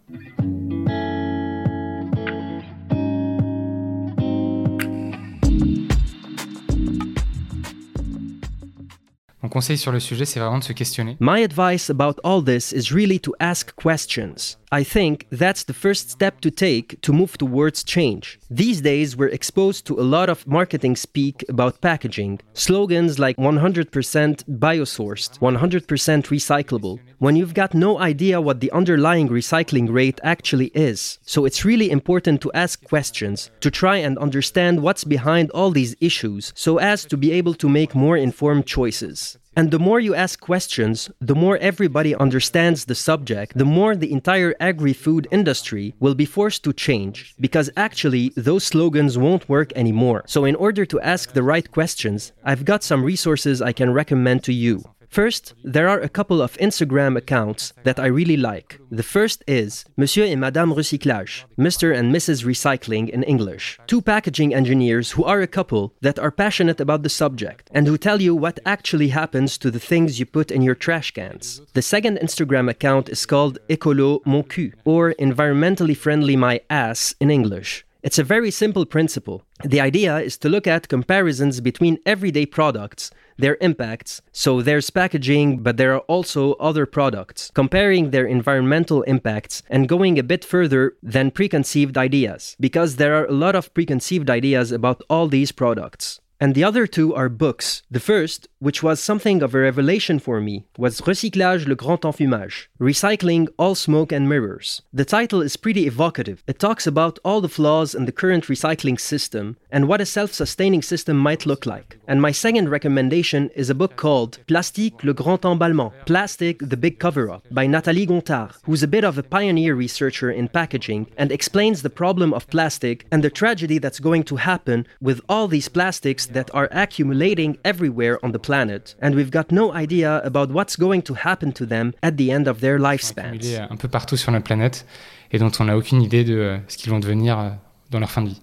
Conseil 9.53 9.77
sur 9.77 9.93
le 9.93 10.01
sujet, 10.01 10.25
c'est 10.25 10.41
vraiment 10.41 10.59
de 10.59 10.65
se 10.65 10.73
questionner. 10.73 11.17
My 11.21 11.45
advice 11.45 11.91
about 11.91 12.19
all 12.25 12.43
this 12.43 12.73
is 12.73 12.91
really 12.91 13.21
to 13.21 13.35
ask 13.39 13.75
questions. 13.77 14.57
I 14.75 14.83
think 14.83 15.27
that's 15.31 15.65
the 15.65 15.75
first 15.75 16.09
step 16.11 16.41
to 16.41 16.51
take 16.51 16.99
to 17.03 17.13
move 17.13 17.37
towards 17.37 17.85
change. 17.85 18.39
These 18.51 18.81
days, 18.81 19.15
we're 19.15 19.29
exposed 19.29 19.85
to 19.87 20.01
a 20.01 20.03
lot 20.03 20.31
of 20.31 20.47
marketing 20.47 20.97
speak 20.97 21.45
about 21.51 21.83
packaging, 21.83 22.41
slogans 22.55 23.19
like 23.19 23.37
100% 23.37 24.45
biosourced, 24.59 25.39
100% 25.41 26.31
recyclable, 26.31 26.99
when 27.19 27.37
you've 27.37 27.53
got 27.53 27.75
no 27.75 27.99
idea 27.99 28.41
what 28.41 28.61
the 28.61 28.73
underlying 28.73 29.29
recycling 29.29 29.93
rate 29.93 30.19
actually 30.25 30.71
is. 30.75 31.19
So 31.27 31.45
it's 31.45 31.67
really 31.67 31.91
important 31.91 32.41
to 32.41 32.53
ask 32.55 32.83
questions, 32.85 33.51
to 33.61 33.71
try 33.71 33.99
and 33.99 34.17
understand 34.17 34.83
what's 34.83 35.05
behind 35.05 35.51
all 35.51 35.71
these 35.71 35.95
issues, 36.01 36.55
so 36.57 36.79
as 36.79 37.05
to 37.05 37.19
be 37.19 37.33
able 37.33 37.53
to 37.57 37.69
make 37.69 37.95
more 37.95 38.17
informed 38.17 38.65
choices. 38.65 39.37
And 39.55 39.71
the 39.71 39.79
more 39.79 40.01
you 40.01 40.15
ask 40.15 40.41
questions, 40.41 41.11
the 41.21 41.35
more 41.35 41.59
everybody 41.59 42.15
understands 42.15 42.87
the 42.87 42.95
subject, 42.95 43.57
the 43.57 43.67
more 43.67 43.95
the 43.95 44.11
entire 44.11 44.55
agri 44.59 44.95
food 44.95 45.29
industry 45.31 45.95
will 46.01 46.15
be 46.15 46.25
forced 46.25 46.65
to 46.65 46.73
change, 46.73 47.35
because 47.39 47.69
actually 47.77 48.33
those 48.35 48.65
slogans 48.65 49.19
won't 49.19 49.49
work 49.51 49.71
anymore. 49.77 50.25
So, 50.27 50.47
in 50.47 50.55
order 50.55 50.87
to 50.87 51.01
ask 51.01 51.33
the 51.33 51.43
right 51.43 51.71
questions, 51.71 52.33
I've 52.43 52.65
got 52.65 52.83
some 52.83 53.05
resources 53.05 53.61
I 53.61 53.73
can 53.73 53.93
recommend 53.93 54.43
to 54.45 54.55
you. 54.55 54.85
First, 55.13 55.53
there 55.63 55.91
are 55.91 56.01
a 56.01 56.09
couple 56.09 56.41
of 56.41 56.57
Instagram 56.57 57.19
accounts 57.19 57.75
that 57.83 58.01
I 58.01 58.07
really 58.07 58.39
like. 58.39 58.81
The 58.91 59.03
first 59.03 59.45
is 59.47 59.85
Monsieur 59.95 60.25
et 60.25 60.37
Madame 60.37 60.73
Recyclage, 60.73 61.45
Mr. 61.59 61.95
and 61.95 62.11
Mrs. 62.11 62.47
Recycling 62.47 63.11
in 63.11 63.23
English, 63.23 63.79
two 63.87 64.01
packaging 64.01 64.55
engineers 64.55 65.11
who 65.11 65.25
are 65.25 65.43
a 65.43 65.47
couple 65.47 65.93
that 66.01 66.19
are 66.19 66.31
passionate 66.31 66.81
about 66.81 67.03
the 67.03 67.11
subject 67.11 67.69
and 67.75 67.87
who 67.87 67.99
tell 67.99 68.23
you 68.23 68.35
what 68.35 68.59
actually 68.65 69.09
happens 69.09 69.59
to 69.59 69.71
the 69.71 69.79
things 69.79 70.19
you 70.19 70.25
put 70.25 70.51
in 70.51 70.63
your 70.63 70.75
trash 70.75 71.11
cans. 71.11 71.61
The 71.75 71.83
second 71.83 72.17
Instagram 72.17 72.71
account 72.71 73.11
is 73.11 73.27
called 73.27 73.59
Ecolo 73.69 74.25
Mon 74.25 74.45
Cul, 74.45 74.71
or 74.87 75.13
Environmentally 75.21 75.95
Friendly 75.95 76.37
My 76.37 76.63
Ass 76.71 77.15
in 77.21 77.31
English. 77.31 77.85
It's 78.03 78.19
a 78.19 78.25
very 78.25 78.51
simple 78.51 78.85
principle. 78.85 79.45
The 79.63 79.81
idea 79.81 80.19
is 80.19 80.37
to 80.39 80.49
look 80.49 80.67
at 80.67 80.89
comparisons 80.89 81.61
between 81.61 82.01
everyday 82.05 82.47
products 82.47 83.13
their 83.39 83.57
impacts. 83.61 84.23
So 84.33 84.61
there's 84.61 84.91
packaging, 84.91 85.63
but 85.63 85.77
there 85.77 85.95
are 85.95 86.01
also 86.01 86.55
other 86.55 86.85
products, 86.85 87.51
comparing 87.55 88.11
their 88.11 88.27
environmental 88.27 89.03
impacts 89.03 89.63
and 89.69 89.89
going 89.89 90.19
a 90.19 90.23
bit 90.23 90.45
further 90.45 90.97
than 91.03 91.31
preconceived 91.31 91.97
ideas, 91.97 92.57
because 92.59 92.97
there 92.97 93.15
are 93.15 93.27
a 93.27 93.33
lot 93.33 93.55
of 93.55 93.73
preconceived 93.73 94.29
ideas 94.29 94.73
about 94.73 95.03
all 95.09 95.29
these 95.29 95.53
products. 95.53 96.21
And 96.41 96.57
the 96.57 96.65
other 96.65 96.89
two 96.89 97.15
are 97.15 97.29
books. 97.29 97.83
The 97.89 98.01
first, 98.01 98.49
which 98.63 98.81
was 98.81 99.01
something 99.01 99.43
of 99.43 99.57
a 99.57 99.59
revelation 99.59 100.21
for 100.21 100.41
me, 100.41 100.65
was 100.79 101.01
Recyclage 101.01 101.67
le 101.67 101.75
Grand 101.75 102.03
Enfumage 102.03 102.69
Recycling 102.81 103.49
All 103.59 103.75
Smoke 103.75 104.13
and 104.13 104.29
Mirrors. 104.29 104.83
The 104.93 105.05
title 105.05 105.43
is 105.43 105.57
pretty 105.57 105.89
evocative. 105.89 106.45
It 106.47 106.61
talks 106.61 106.87
about 106.87 107.19
all 107.25 107.41
the 107.41 107.49
flaws 107.49 107.93
in 107.93 108.05
the 108.05 108.13
current 108.13 108.45
recycling 108.45 109.01
system 109.01 109.57
and 109.73 109.89
what 109.89 110.01
a 110.01 110.07
self 110.07 110.33
sustaining 110.33 110.83
system 110.83 111.17
might 111.17 111.45
look 111.45 111.67
like. 111.67 111.99
And 112.07 112.23
my 112.23 112.31
second 112.31 112.69
recommendation 112.69 113.51
is 113.57 113.69
a 113.69 113.75
book 113.75 113.97
called 113.97 114.39
Plastique 114.47 115.03
le 115.03 115.13
Grand 115.13 115.43
Emballement 115.43 115.93
Plastic 116.07 116.61
the 116.61 116.77
Big 116.77 117.01
Cover 117.01 117.31
Up 117.31 117.45
by 117.51 117.67
Nathalie 117.67 118.07
Gontard, 118.07 118.53
who's 118.65 118.85
a 118.85 118.95
bit 118.95 119.03
of 119.03 119.19
a 119.19 119.25
pioneer 119.25 119.75
researcher 119.75 120.31
in 120.31 120.47
packaging 120.47 121.09
and 121.17 121.33
explains 121.33 121.83
the 121.83 121.91
problem 121.91 122.33
of 122.33 122.47
plastic 122.47 123.07
and 123.11 123.25
the 123.25 123.31
tragedy 123.31 123.79
that's 123.79 123.99
going 123.99 124.23
to 124.23 124.37
happen 124.37 124.87
with 125.01 125.21
all 125.29 125.49
these 125.49 125.69
plastics 125.69 126.27
that 126.27 126.55
are 126.55 126.69
accumulating 126.71 127.59
everywhere 127.65 128.25
on 128.25 128.31
the 128.31 128.52
planet, 128.53 128.97
and 129.01 129.15
we've 129.15 129.31
got 129.31 129.51
no 129.51 129.73
idea 129.73 130.21
about 130.25 130.51
what's 130.51 130.77
going 130.77 131.03
to 131.03 131.15
happen 131.15 131.53
to 131.53 131.65
them 131.65 131.93
at 132.03 132.13
the 132.17 132.31
end 132.31 132.47
of 132.47 132.61
their 132.61 132.79
lifespans. 132.79 133.45
Euh, 133.45 133.67
un 133.71 133.77
peu 133.77 133.89
partout 133.89 134.19
sur 134.19 134.31
la 134.31 134.41
planète 134.41 134.87
et 135.31 135.39
dont 135.39 135.51
on 135.59 135.65
n'a 135.65 135.77
aucune 135.77 136.03
idée 136.03 136.25
de 136.25 136.37
euh, 136.37 136.59
ce 136.69 136.77
qu'ils 136.77 136.91
vont 136.91 137.01
devenir 137.01 137.39
euh, 137.39 137.51
dans 137.91 137.99
leur 137.99 138.11
fin 138.11 138.21
de 138.21 138.29
vie. 138.29 138.43